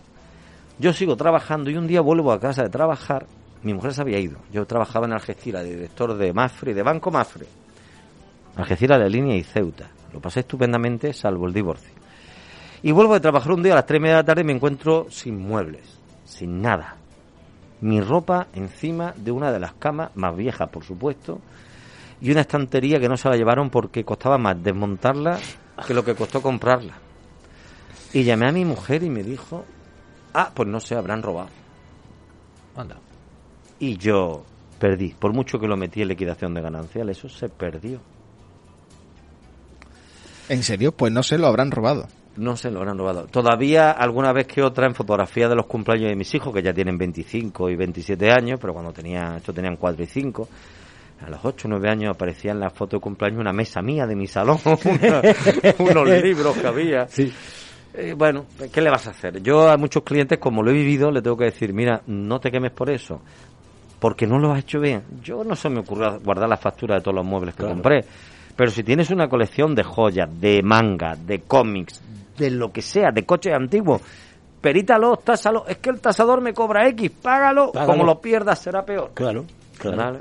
[0.79, 3.25] Yo sigo trabajando y un día vuelvo a casa de trabajar.
[3.61, 4.37] Mi mujer se había ido.
[4.51, 7.45] Yo trabajaba en Algeciras, director de Mafre, de Banco Mafre.
[8.57, 9.89] Algeciras, de línea y Ceuta.
[10.11, 11.93] Lo pasé estupendamente, salvo el divorcio.
[12.81, 14.45] Y vuelvo a trabajar un día a las tres y media de la tarde y
[14.45, 16.97] me encuentro sin muebles, sin nada
[17.83, 21.41] mi ropa encima de una de las camas, más viejas por supuesto,
[22.21, 25.37] y una estantería que no se la llevaron porque costaba más desmontarla
[25.85, 26.93] que lo que costó comprarla.
[28.13, 29.65] Y llamé a mi mujer y me dijo,
[30.33, 31.49] ah, pues no sé, habrán robado.
[32.77, 32.95] Anda.
[33.79, 34.43] Y yo
[34.79, 37.99] perdí, por mucho que lo metí en liquidación de ganancial, eso se perdió.
[40.47, 40.93] ¿En serio?
[40.93, 42.07] Pues no sé, lo habrán robado.
[42.37, 43.27] No se lo habrán robado.
[43.27, 46.73] Todavía alguna vez que otra en fotografía de los cumpleaños de mis hijos, que ya
[46.73, 50.47] tienen 25 y 27 años, pero cuando tenía, esto tenían 4 y 5,
[51.25, 54.07] a los 8 o 9 años aparecía en la foto de cumpleaños una mesa mía
[54.07, 54.57] de mi salón,
[55.79, 57.07] unos libros que había.
[57.07, 57.31] Sí.
[57.93, 59.41] Eh, bueno, ¿qué le vas a hacer?
[59.43, 62.49] Yo a muchos clientes, como lo he vivido, le tengo que decir, mira, no te
[62.49, 63.21] quemes por eso,
[63.99, 65.03] porque no lo has hecho bien.
[65.21, 68.03] Yo no se me ocurrió guardar la factura de todos los muebles que compré.
[68.55, 72.01] Pero si tienes una colección de joyas, de manga, de cómics,
[72.37, 74.01] de lo que sea, de coches antiguos,
[74.61, 75.65] perítalo, tásalo.
[75.67, 77.71] Es que el tasador me cobra X, págalo.
[77.71, 79.11] Como lo pierdas será peor.
[79.13, 79.45] Claro,
[79.77, 80.19] claro.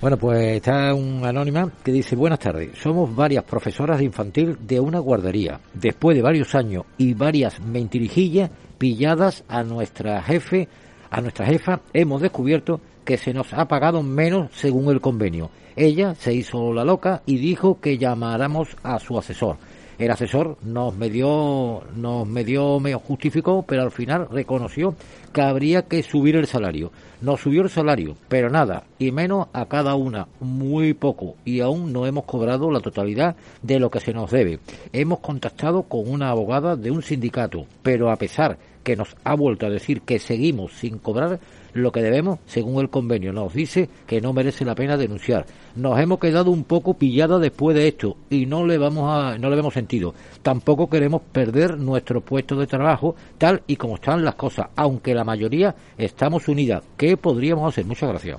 [0.00, 4.78] Bueno, pues está un anónima que dice, buenas tardes, somos varias profesoras de infantil de
[4.78, 5.58] una guardería.
[5.74, 10.68] Después de varios años y varias mentirijillas pilladas a nuestra jefe,
[11.10, 15.50] a nuestra jefa, hemos descubierto que se nos ha pagado menos según el convenio.
[15.74, 19.56] Ella se hizo la loca y dijo que llamáramos a su asesor.
[19.98, 24.94] El asesor nos medio, nos medio, me justificó, pero al final reconoció
[25.32, 26.92] que habría que subir el salario.
[27.20, 31.92] Nos subió el salario, pero nada, y menos a cada una, muy poco, y aún
[31.92, 34.60] no hemos cobrado la totalidad de lo que se nos debe.
[34.92, 39.66] Hemos contactado con una abogada de un sindicato, pero a pesar que nos ha vuelto
[39.66, 41.40] a decir que seguimos sin cobrar,
[41.72, 45.46] lo que debemos, según el convenio, nos dice que no merece la pena denunciar.
[45.76, 49.50] Nos hemos quedado un poco pilladas después de esto y no le vamos a, no
[49.50, 50.14] le vemos sentido.
[50.42, 55.24] Tampoco queremos perder nuestro puesto de trabajo tal y como están las cosas, aunque la
[55.24, 56.82] mayoría estamos unidas.
[56.96, 57.84] ¿Qué podríamos hacer?
[57.84, 58.38] Muchas gracias.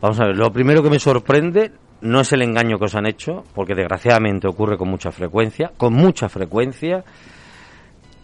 [0.00, 3.06] Vamos a ver, lo primero que me sorprende no es el engaño que os han
[3.06, 7.04] hecho, porque desgraciadamente ocurre con mucha frecuencia, con mucha frecuencia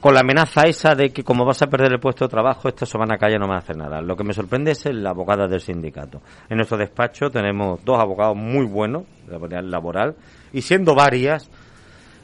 [0.04, 2.84] con la amenaza esa de que como vas a perder el puesto de trabajo, esta
[2.84, 4.02] semana calle no me hacer nada.
[4.02, 6.20] Lo que me sorprende es la abogada del sindicato.
[6.50, 10.14] En nuestro despacho tenemos dos abogados muy buenos laboral
[10.52, 11.50] y siendo varias,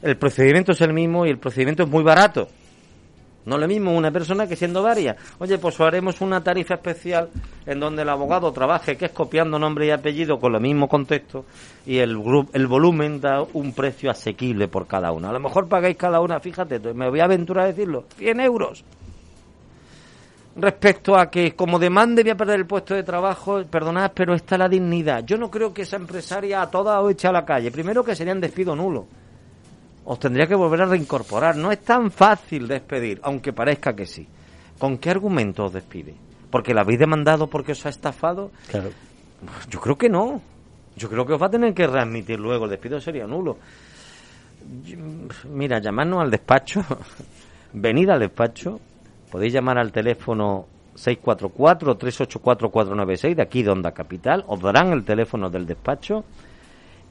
[0.02, 2.48] el procedimiento es el mismo y el procedimiento es muy barato.
[3.46, 5.16] No lo mismo una persona que siendo varias.
[5.38, 7.30] Oye, pues haremos una tarifa especial
[7.64, 11.46] en donde el abogado trabaje, que es copiando nombre y apellido con el mismo contexto,
[11.86, 12.20] y el,
[12.52, 15.30] el volumen da un precio asequible por cada una.
[15.30, 18.84] A lo mejor pagáis cada una, fíjate, me voy a aventurar a decirlo, 100 euros.
[20.56, 24.58] Respecto a que como demande voy a perder el puesto de trabajo, perdonad, pero está
[24.58, 25.24] la dignidad.
[25.24, 27.70] Yo no creo que esa empresaria a toda o echa a la calle.
[27.70, 29.06] Primero que sería un despido nulo
[30.10, 31.54] os tendría que volver a reincorporar.
[31.54, 34.26] No es tan fácil despedir, aunque parezca que sí.
[34.76, 36.16] ¿Con qué argumento os despide?
[36.50, 38.50] ¿Porque la habéis demandado porque os ha estafado?
[38.68, 38.90] Claro.
[39.68, 40.42] Yo creo que no.
[40.96, 42.64] Yo creo que os va a tener que readmitir luego.
[42.64, 43.58] El despido sería nulo.
[45.48, 46.84] Mira, llamadnos al despacho.
[47.72, 48.80] Venid al despacho.
[49.30, 54.42] Podéis llamar al teléfono 644-384-496 de aquí de Onda Capital.
[54.48, 56.24] Os darán el teléfono del despacho.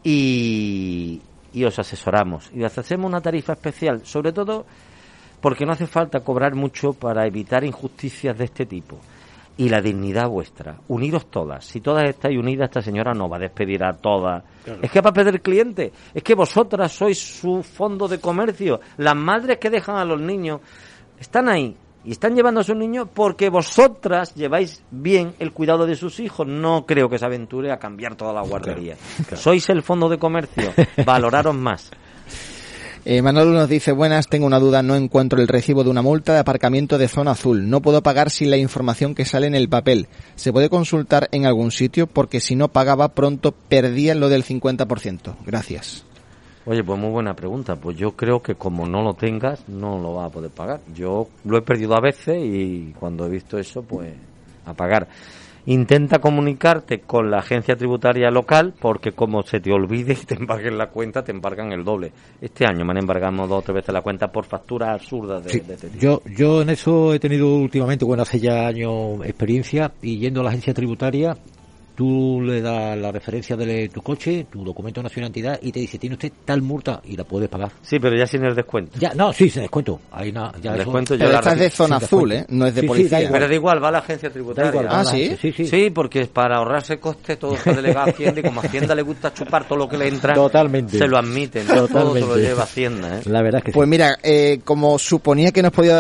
[0.03, 1.21] Y,
[1.53, 4.65] y os asesoramos y os hacemos una tarifa especial, sobre todo
[5.41, 8.97] porque no hace falta cobrar mucho para evitar injusticias de este tipo.
[9.57, 11.65] Y la dignidad vuestra, uniros todas.
[11.65, 14.41] Si todas estáis unidas, esta señora no va a despedir a todas.
[14.81, 15.91] Es que va a perder cliente.
[16.13, 18.79] Es que vosotras sois su fondo de comercio.
[18.97, 20.61] Las madres que dejan a los niños
[21.19, 21.75] están ahí
[22.09, 26.47] y están llevando a sus niños porque vosotras lleváis bien el cuidado de sus hijos.
[26.47, 28.97] No creo que se aventure a cambiar toda la guardería.
[29.35, 30.73] Sois el fondo de comercio,
[31.05, 31.91] valoraros más.
[33.05, 36.33] Eh, Manolo nos dice, buenas, tengo una duda, no encuentro el recibo de una multa
[36.33, 37.69] de aparcamiento de zona azul.
[37.69, 40.07] No puedo pagar sin la información que sale en el papel.
[40.35, 42.07] ¿Se puede consultar en algún sitio?
[42.07, 45.35] Porque si no pagaba pronto perdía lo del 50%.
[45.45, 46.08] Gracias.
[46.69, 47.75] Oye, pues muy buena pregunta.
[47.77, 50.81] Pues yo creo que como no lo tengas, no lo vas a poder pagar.
[50.93, 54.13] Yo lo he perdido a veces y cuando he visto eso, pues
[54.65, 55.07] a pagar.
[55.65, 60.77] Intenta comunicarte con la agencia tributaria local porque como se te olvide y te embarguen
[60.77, 62.11] la cuenta, te embargan el doble.
[62.39, 65.49] Este año me han embargado dos o tres veces la cuenta por facturas absurdas de,
[65.49, 65.99] Sí, de este tipo.
[66.01, 70.43] yo, yo en eso he tenido últimamente, bueno, hace ya años experiencia y yendo a
[70.43, 71.35] la agencia tributaria,
[71.99, 75.81] tú le das la referencia de tu coche, tu documento de nacional identidad y te
[75.81, 77.73] dice, tiene usted tal multa y la puedes pagar.
[77.81, 78.97] Sí, pero ya sin el descuento.
[78.97, 79.99] Ya, no, sí, se descuento.
[80.09, 82.31] Ahí na- ya El descuento Pero la esta es de zona azul.
[82.31, 82.45] ¿eh?
[82.47, 83.27] No es de Sí, policía.
[83.29, 84.71] Pero da igual, va a la agencia tributaria.
[84.71, 85.35] igual, Ah, ¿sí?
[85.41, 85.65] Sí, sí.
[85.67, 89.01] Sí, porque para ahorrarse costes todo se delega a Hacienda y como a Hacienda le
[89.01, 90.97] gusta chupar todo lo que le entra, Totalmente.
[90.97, 91.67] se lo admiten.
[91.67, 92.41] Todo se lo Totalmente.
[92.47, 93.17] lleva Hacienda.
[93.17, 93.21] ¿eh?
[93.25, 93.89] La verdad es que Pues sí.
[93.89, 95.95] mira, eh, como suponía que nos podía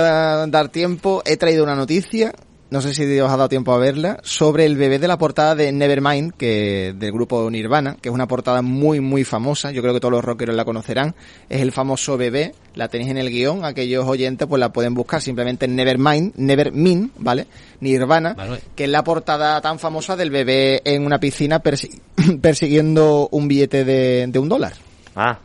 [0.47, 2.31] dar tiempo, he traído una noticia,
[2.71, 5.55] no sé si os ha dado tiempo a verla, sobre el bebé de la portada
[5.55, 9.93] de Nevermind, que del grupo Nirvana, que es una portada muy muy famosa, yo creo
[9.93, 11.15] que todos los rockeros la conocerán,
[11.49, 15.21] es el famoso bebé, la tenéis en el guion, aquellos oyentes pues la pueden buscar
[15.21, 17.47] simplemente en Nevermind, Nevermind, ¿vale?
[17.79, 18.59] Nirvana, Vale.
[18.75, 21.99] que es la portada tan famosa del bebé en una piscina persi-
[22.41, 24.73] persiguiendo un billete de, de un dólar.
[25.15, 25.39] Ah,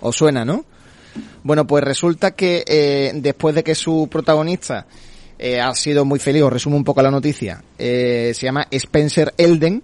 [0.00, 0.64] ¿Os suena, no?
[1.42, 4.86] Bueno, pues resulta que eh, después de que su protagonista
[5.40, 9.32] eh, ha sido muy feliz, os resumo un poco la noticia, eh, se llama Spencer
[9.38, 9.82] Elden,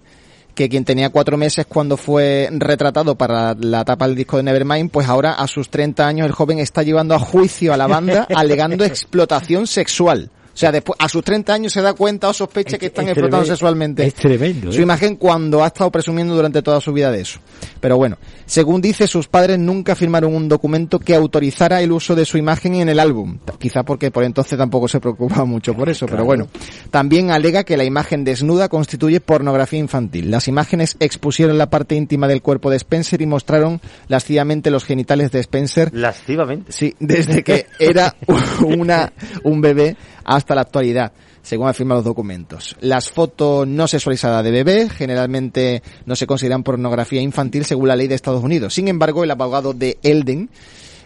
[0.53, 4.91] que quien tenía cuatro meses cuando fue retratado para la tapa del disco de Nevermind,
[4.91, 8.27] pues ahora a sus 30 años el joven está llevando a juicio a la banda
[8.35, 10.29] alegando explotación sexual.
[10.57, 13.05] O sea, después, a sus 30 años se da cuenta o sospecha Es- que están
[13.05, 13.55] es explotando tremendo.
[13.55, 14.81] sexualmente Es tremendo, su ¿eh?
[14.81, 17.39] imagen cuando ha estado presumiendo durante toda su vida de eso.
[17.79, 22.25] Pero bueno, según dice, sus padres nunca firmaron un documento que autorizara el uso de
[22.25, 23.37] su imagen en el álbum.
[23.59, 26.47] Quizá porque por entonces tampoco se preocupaba mucho por eso, pero bueno.
[26.89, 30.31] También alega que la imagen desnuda constituye pornografía infantil.
[30.31, 35.31] Las imágenes expusieron la parte íntima del cuerpo de Spencer y mostraron lascivamente los genitales
[35.31, 36.71] de Spencer lascivamente.
[36.71, 38.15] Sí, desde que era
[38.65, 39.95] una, un bebé
[40.27, 42.75] hasta la actualidad, según afirman los documentos.
[42.81, 48.07] Las fotos no sexualizadas de bebés generalmente no se consideran pornografía infantil según la ley
[48.07, 48.73] de Estados Unidos.
[48.73, 50.49] Sin embargo, el abogado de Elden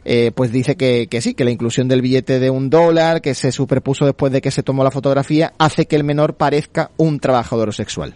[0.03, 3.35] eh, pues dice que, que sí, que la inclusión del billete de un dólar que
[3.35, 7.19] se superpuso después de que se tomó la fotografía hace que el menor parezca un
[7.19, 8.15] trabajador sexual.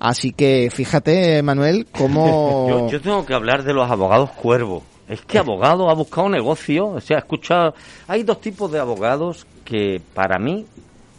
[0.00, 2.68] Así que fíjate, Manuel, cómo...
[2.68, 4.82] Yo, yo tengo que hablar de los abogados cuervos.
[5.10, 7.74] Es que abogado ha buscado negocio, o sea, escucha,
[8.06, 10.64] hay dos tipos de abogados que para mí,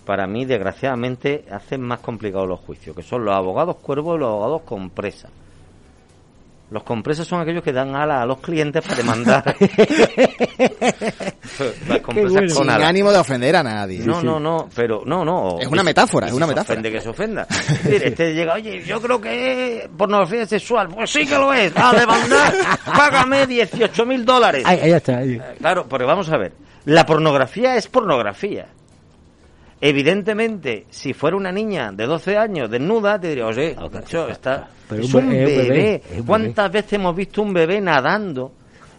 [0.06, 4.30] para mí desgraciadamente hacen más complicados los juicios, que son los abogados cuervos y los
[4.30, 5.28] abogados compresa.
[6.72, 9.44] Los compresas son aquellos que dan alas a los clientes para demandar.
[11.88, 12.54] Las compresas bueno.
[12.56, 12.90] con Sin alas.
[12.90, 14.00] ánimo de ofender a nadie.
[14.00, 14.26] No, Sí, sí.
[14.26, 15.58] no, no, pero no, no.
[15.60, 16.74] Es una metáfora, es una se metáfora.
[16.80, 17.48] ofende que se ofenda.
[17.50, 20.88] Es decir, Este llega, oye, yo creo que es pornografía sexual.
[20.88, 21.74] Pues sí que lo es.
[21.76, 22.54] A demandar,
[22.86, 24.64] págame 18 mil dólares.
[24.66, 25.18] Ahí, ahí está.
[25.18, 25.34] ahí.
[25.34, 26.54] Eh, Claro, pero vamos a ver.
[26.86, 28.68] La pornografía es pornografía.
[29.84, 34.70] Evidentemente, si fuera una niña de 12 años desnuda, te diría, oye, macho, está...
[34.88, 36.02] Pero es un bebé.
[36.26, 38.52] ¿Cuántas veces hemos visto un bebé nadando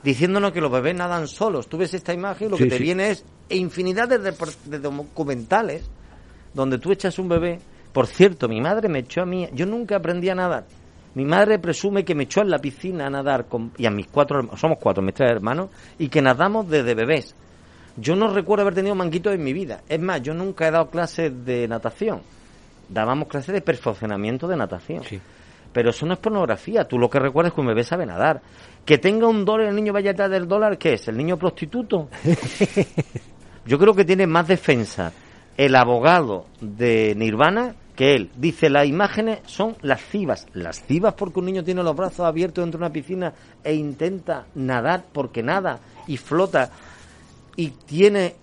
[0.03, 1.69] diciéndonos que los bebés nadan solos?
[1.69, 2.83] Tú ves esta imagen y lo Sí, que te sí.
[2.83, 5.89] viene es infinidad de documentales
[6.53, 7.61] donde tú echas un bebé.
[7.93, 9.49] Por cierto, mi madre me echó a mí...
[9.53, 10.65] Yo nunca aprendí a nadar.
[11.15, 14.07] Mi madre presume que me echó en la piscina a nadar con, y a mis
[14.09, 15.69] cuatro hermanos, somos cuatro, mis tres hermanos,
[15.99, 17.37] y que nadamos desde bebés.
[17.97, 19.83] Yo no recuerdo haber tenido manguitos en mi vida.
[19.89, 22.23] Es más, yo nunca he dado clases de natación.
[22.89, 25.03] Dábamos clases de perfeccionamiento de natación.
[25.73, 26.85] Pero eso no es pornografía.
[26.85, 28.41] Tú lo que recuerdas es que un bebé sabe nadar.
[28.85, 31.09] Que tenga un dólar y el niño vaya atrás del dólar, ¿qué es?
[31.09, 32.09] ¿El niño prostituto?
[33.67, 35.13] Yo creo que tiene más defensa
[35.57, 38.31] el abogado de Nirvana que él.
[38.37, 40.47] Dice, las imágenes son lascivas.
[40.55, 43.33] Lascivas porque un niño tiene los brazos abiertos dentro de una piscina
[43.63, 46.71] e intenta nadar porque nada y flota
[47.57, 48.37] y tiene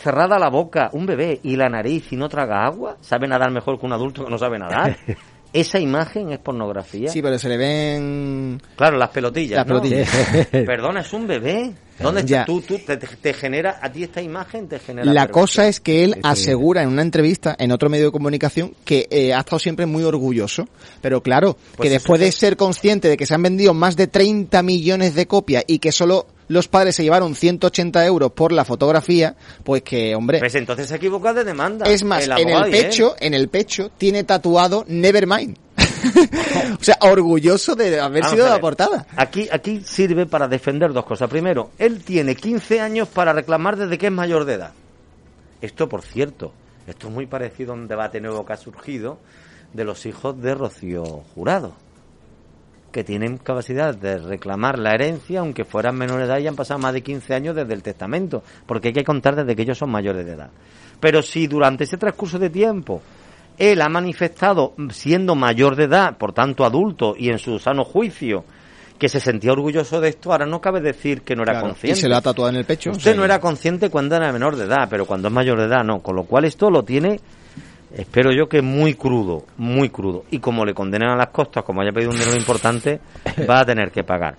[0.00, 2.96] cerrada la boca un bebé y la nariz y no traga agua.
[3.00, 4.96] ¿Sabe nadar mejor que un adulto que no sabe nadar?
[5.52, 7.10] Esa imagen es pornografía.
[7.10, 8.62] Sí, pero se le ven...
[8.76, 9.56] Claro, las pelotillas.
[9.56, 9.80] Las ¿no?
[9.80, 10.08] pelotillas.
[10.50, 11.72] Perdona, es un bebé.
[11.98, 12.30] ¿Dónde está?
[12.30, 12.44] Ya.
[12.44, 15.06] Tú, tú te, te genera, a ti esta imagen te genera.
[15.06, 15.42] La perversión.
[15.42, 19.34] cosa es que él asegura en una entrevista en otro medio de comunicación que eh,
[19.34, 20.68] ha estado siempre muy orgulloso.
[21.00, 24.06] Pero claro, Pues que después de ser consciente de que se han vendido más de
[24.06, 28.64] 30 millones de copias y que solo los padres se llevaron 180 euros por la
[28.64, 30.40] fotografía, pues que, hombre...
[30.40, 31.86] Pues entonces se equivoca de demanda.
[31.86, 35.56] Es más, El en el pecho, en el pecho tiene tatuado Nevermind.
[36.80, 39.06] o sea, orgulloso de haber Vamos sido la portada.
[39.16, 41.30] Aquí, aquí sirve para defender dos cosas.
[41.30, 44.72] Primero, él tiene 15 años para reclamar desde que es mayor de edad.
[45.60, 46.52] Esto, por cierto,
[46.88, 49.18] esto es muy parecido a un debate nuevo que ha surgido
[49.72, 51.74] de los hijos de Rocío Jurado,
[52.92, 56.80] que tienen capacidad de reclamar la herencia aunque fueran menores de edad y han pasado
[56.80, 59.90] más de 15 años desde el testamento, porque hay que contar desde que ellos son
[59.90, 60.50] mayores de edad.
[60.98, 63.00] Pero si durante ese transcurso de tiempo
[63.58, 68.44] él ha manifestado, siendo mayor de edad, por tanto adulto y en su sano juicio,
[68.98, 71.98] que se sentía orgulloso de esto, ahora no cabe decir que no era Claro, consciente.
[71.98, 72.90] Y se lo ha tatuado en el pecho.
[72.90, 73.16] Usted Sí.
[73.18, 76.00] no era consciente cuando era menor de edad, pero cuando es mayor de edad no.
[76.00, 77.18] Con lo cual esto lo tiene,
[77.94, 80.24] espero yo que muy crudo, muy crudo.
[80.30, 83.00] Y como le condenan a las costas, como haya pedido un dinero importante,
[83.48, 84.36] va a tener que pagar.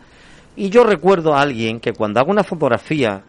[0.55, 3.23] Y yo recuerdo a alguien que cuando hago una fotografía,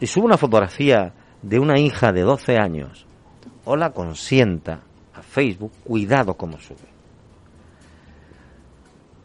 [0.00, 1.12] y subo una fotografía
[1.42, 3.06] de una hija de 12 años,
[3.64, 4.80] o la consienta
[5.14, 6.90] a Facebook, cuidado como sube.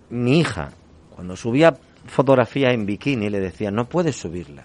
[0.09, 0.71] Mi hija,
[1.15, 4.63] cuando subía fotografías en bikini, le decía, no puedes subirla.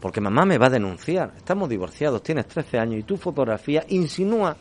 [0.00, 1.32] Porque mamá me va a denunciar.
[1.36, 4.56] Estamos divorciados, tienes 13 años y tu fotografía insinúa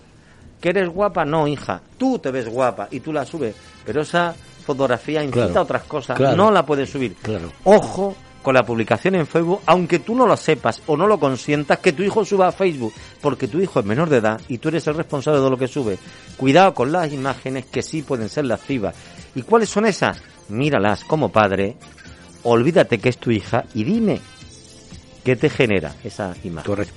[0.61, 1.25] que eres guapa.
[1.25, 3.55] No, hija, tú te ves guapa y tú la subes.
[3.85, 4.33] Pero esa
[4.65, 6.17] fotografía incita Claro, a otras cosas.
[6.17, 6.35] claro.
[6.37, 7.15] No la puedes subir.
[7.21, 7.51] Claro.
[7.65, 11.79] Ojo con la publicación en Facebook, aunque tú no lo sepas o no lo consientas,
[11.79, 14.69] que tu hijo suba a Facebook, porque tu hijo es menor de edad y tú
[14.69, 15.97] eres el responsable de lo que sube.
[16.37, 18.95] Cuidado con las imágenes que sí pueden ser lascivas.
[19.33, 20.21] ¿Y cuáles son esas?
[20.49, 21.75] Míralas como padre,
[22.43, 24.21] olvídate que es tu hija y dime
[25.25, 26.71] qué te genera esa imagen.
[26.71, 26.93] Correcto.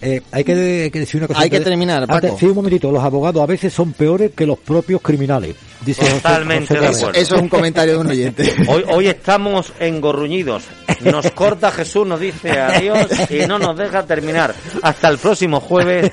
[0.00, 1.40] Eh, hay que, que decir una cosa.
[1.40, 2.38] Hay que terminar, antes- Paco.
[2.38, 2.90] sí, un momentito.
[2.92, 5.56] Los abogados a veces son peores que los propios criminales.
[5.84, 7.20] Dice Totalmente José de acuerdo.
[7.20, 8.54] Eso es un comentario de un oyente.
[8.68, 10.62] Hoy, hoy estamos engorruñidos.
[11.00, 14.54] Nos corta Jesús, nos dice adiós y no nos deja terminar.
[14.82, 16.10] Hasta el próximo jueves.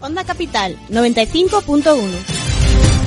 [0.00, 2.39] Onda Capital 95.1.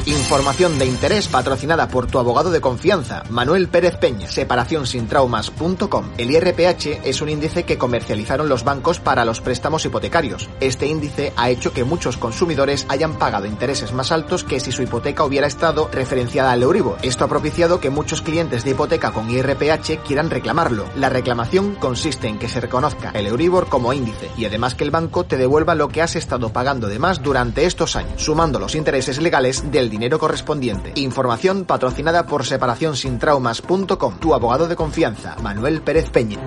[0.05, 6.09] Información de interés patrocinada por tu abogado de confianza, Manuel Pérez Peña, separacionsintraumas.com.
[6.17, 10.49] El IRPH es un índice que comercializaron los bancos para los préstamos hipotecarios.
[10.59, 14.81] Este índice ha hecho que muchos consumidores hayan pagado intereses más altos que si su
[14.81, 16.97] hipoteca hubiera estado referenciada al Euribor.
[17.01, 20.85] Esto ha propiciado que muchos clientes de hipoteca con IRPH quieran reclamarlo.
[20.97, 24.91] La reclamación consiste en que se reconozca el Euribor como índice y además que el
[24.91, 28.75] banco te devuelva lo que has estado pagando de más durante estos años, sumando los
[28.75, 30.93] intereses legales del dinero correspondiente.
[30.95, 34.17] Información patrocinada por separacionsintraumas.com.
[34.19, 36.39] Tu abogado de confianza, Manuel Pérez Peña.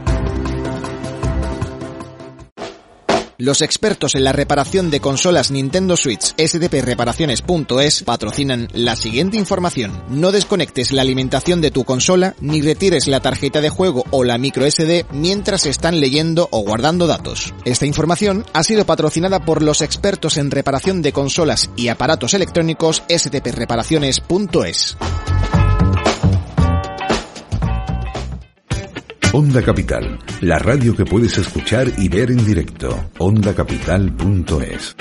[3.38, 10.02] Los expertos en la reparación de consolas Nintendo Switch stpreparaciones.es patrocinan la siguiente información.
[10.08, 14.38] No desconectes la alimentación de tu consola ni retires la tarjeta de juego o la
[14.38, 17.52] micro SD mientras están leyendo o guardando datos.
[17.66, 23.02] Esta información ha sido patrocinada por los expertos en reparación de consolas y aparatos electrónicos
[23.10, 24.96] stpreparaciones.es.
[29.38, 33.10] Onda Capital, la radio que puedes escuchar y ver en directo.
[33.18, 34.96] Ondacapital.es.